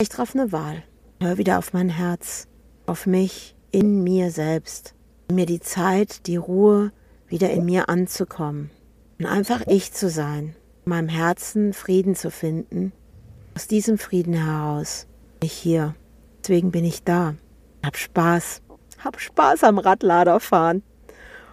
Ich 0.00 0.08
traf 0.08 0.34
eine 0.34 0.50
Wahl. 0.52 0.82
Hör 1.20 1.38
wieder 1.38 1.58
auf 1.58 1.72
mein 1.72 1.88
Herz, 1.88 2.48
auf 2.86 3.06
mich, 3.06 3.54
in 3.70 4.02
mir 4.02 4.30
selbst. 4.30 4.94
Mir 5.30 5.46
die 5.46 5.60
Zeit, 5.60 6.26
die 6.26 6.36
Ruhe, 6.36 6.92
wieder 7.28 7.50
in 7.50 7.64
mir 7.64 7.88
anzukommen. 7.88 8.70
Und 9.18 9.26
einfach 9.26 9.66
ich 9.66 9.92
zu 9.92 10.10
sein. 10.10 10.56
In 10.84 10.90
meinem 10.90 11.08
Herzen 11.08 11.72
Frieden 11.72 12.16
zu 12.16 12.30
finden. 12.30 12.92
Aus 13.54 13.68
diesem 13.68 13.98
Frieden 13.98 14.34
heraus 14.34 15.06
bin 15.38 15.46
ich 15.46 15.52
hier. 15.52 15.94
Deswegen 16.40 16.72
bin 16.72 16.84
ich 16.84 17.04
da. 17.04 17.34
Hab 17.84 17.96
Spaß. 17.96 18.61
Hab 19.04 19.20
Spaß 19.20 19.64
am 19.64 19.78
Radladerfahren. 19.78 20.82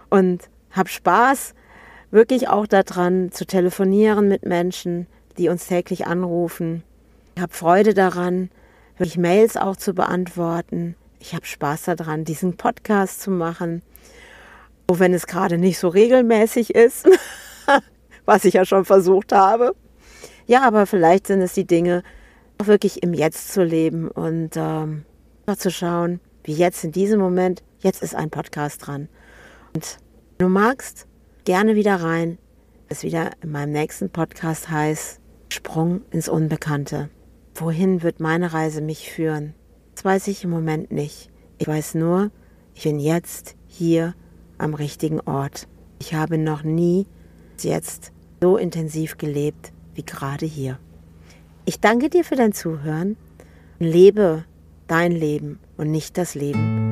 Und 0.08 0.48
hab 0.72 0.88
Spaß 0.88 1.54
wirklich 2.10 2.48
auch 2.48 2.66
daran 2.66 3.30
zu 3.32 3.46
telefonieren 3.46 4.28
mit 4.28 4.44
Menschen, 4.44 5.06
die 5.38 5.48
uns 5.48 5.66
täglich 5.66 6.06
anrufen. 6.06 6.82
Ich 7.36 7.42
habe 7.42 7.52
Freude 7.52 7.94
daran, 7.94 8.50
wirklich 8.96 9.16
Mails 9.16 9.56
auch 9.56 9.76
zu 9.76 9.94
beantworten 9.94 10.96
ich 11.20 11.34
habe 11.34 11.44
Spaß 11.44 11.84
daran, 11.84 12.24
diesen 12.24 12.56
Podcast 12.56 13.20
zu 13.20 13.30
machen. 13.30 13.82
Auch 14.88 14.98
wenn 14.98 15.14
es 15.14 15.26
gerade 15.26 15.58
nicht 15.58 15.78
so 15.78 15.88
regelmäßig 15.88 16.74
ist, 16.74 17.08
was 18.24 18.44
ich 18.44 18.54
ja 18.54 18.64
schon 18.64 18.84
versucht 18.84 19.32
habe. 19.32 19.76
Ja, 20.46 20.62
aber 20.62 20.86
vielleicht 20.86 21.26
sind 21.28 21.42
es 21.42 21.52
die 21.52 21.66
Dinge, 21.66 22.02
auch 22.58 22.66
wirklich 22.66 23.02
im 23.02 23.14
Jetzt 23.14 23.52
zu 23.52 23.62
leben 23.62 24.08
und 24.08 24.56
ähm, 24.56 25.04
zu 25.56 25.70
schauen, 25.70 26.20
wie 26.44 26.54
jetzt 26.54 26.84
in 26.84 26.92
diesem 26.92 27.20
Moment, 27.20 27.62
jetzt 27.80 28.02
ist 28.02 28.14
ein 28.14 28.30
Podcast 28.30 28.86
dran. 28.86 29.08
Und 29.74 29.98
wenn 30.38 30.48
du 30.48 30.52
magst, 30.52 31.06
gerne 31.44 31.74
wieder 31.74 31.96
rein. 31.96 32.38
Es 32.88 33.02
wieder 33.02 33.30
in 33.42 33.52
meinem 33.52 33.72
nächsten 33.72 34.10
Podcast 34.10 34.70
heißt 34.70 35.20
Sprung 35.48 36.02
ins 36.10 36.28
Unbekannte. 36.28 37.08
Wohin 37.54 38.02
wird 38.02 38.20
meine 38.20 38.52
Reise 38.52 38.80
mich 38.80 39.10
führen? 39.10 39.54
Das 39.94 40.04
weiß 40.04 40.28
ich 40.28 40.44
im 40.44 40.50
Moment 40.50 40.90
nicht. 40.90 41.30
Ich 41.58 41.68
weiß 41.68 41.94
nur, 41.94 42.30
ich 42.74 42.84
bin 42.84 42.98
jetzt 42.98 43.54
hier 43.66 44.14
am 44.58 44.74
richtigen 44.74 45.20
Ort. 45.20 45.68
Ich 45.98 46.14
habe 46.14 46.38
noch 46.38 46.62
nie 46.62 47.06
jetzt 47.60 48.12
so 48.40 48.56
intensiv 48.56 49.18
gelebt 49.18 49.72
wie 49.94 50.04
gerade 50.04 50.46
hier. 50.46 50.78
Ich 51.66 51.80
danke 51.80 52.08
dir 52.08 52.24
für 52.24 52.36
dein 52.36 52.52
Zuhören 52.52 53.16
lebe 53.80 54.44
dein 54.86 55.10
Leben 55.10 55.58
und 55.80 55.90
nicht 55.90 56.18
das 56.18 56.34
Leben 56.34 56.89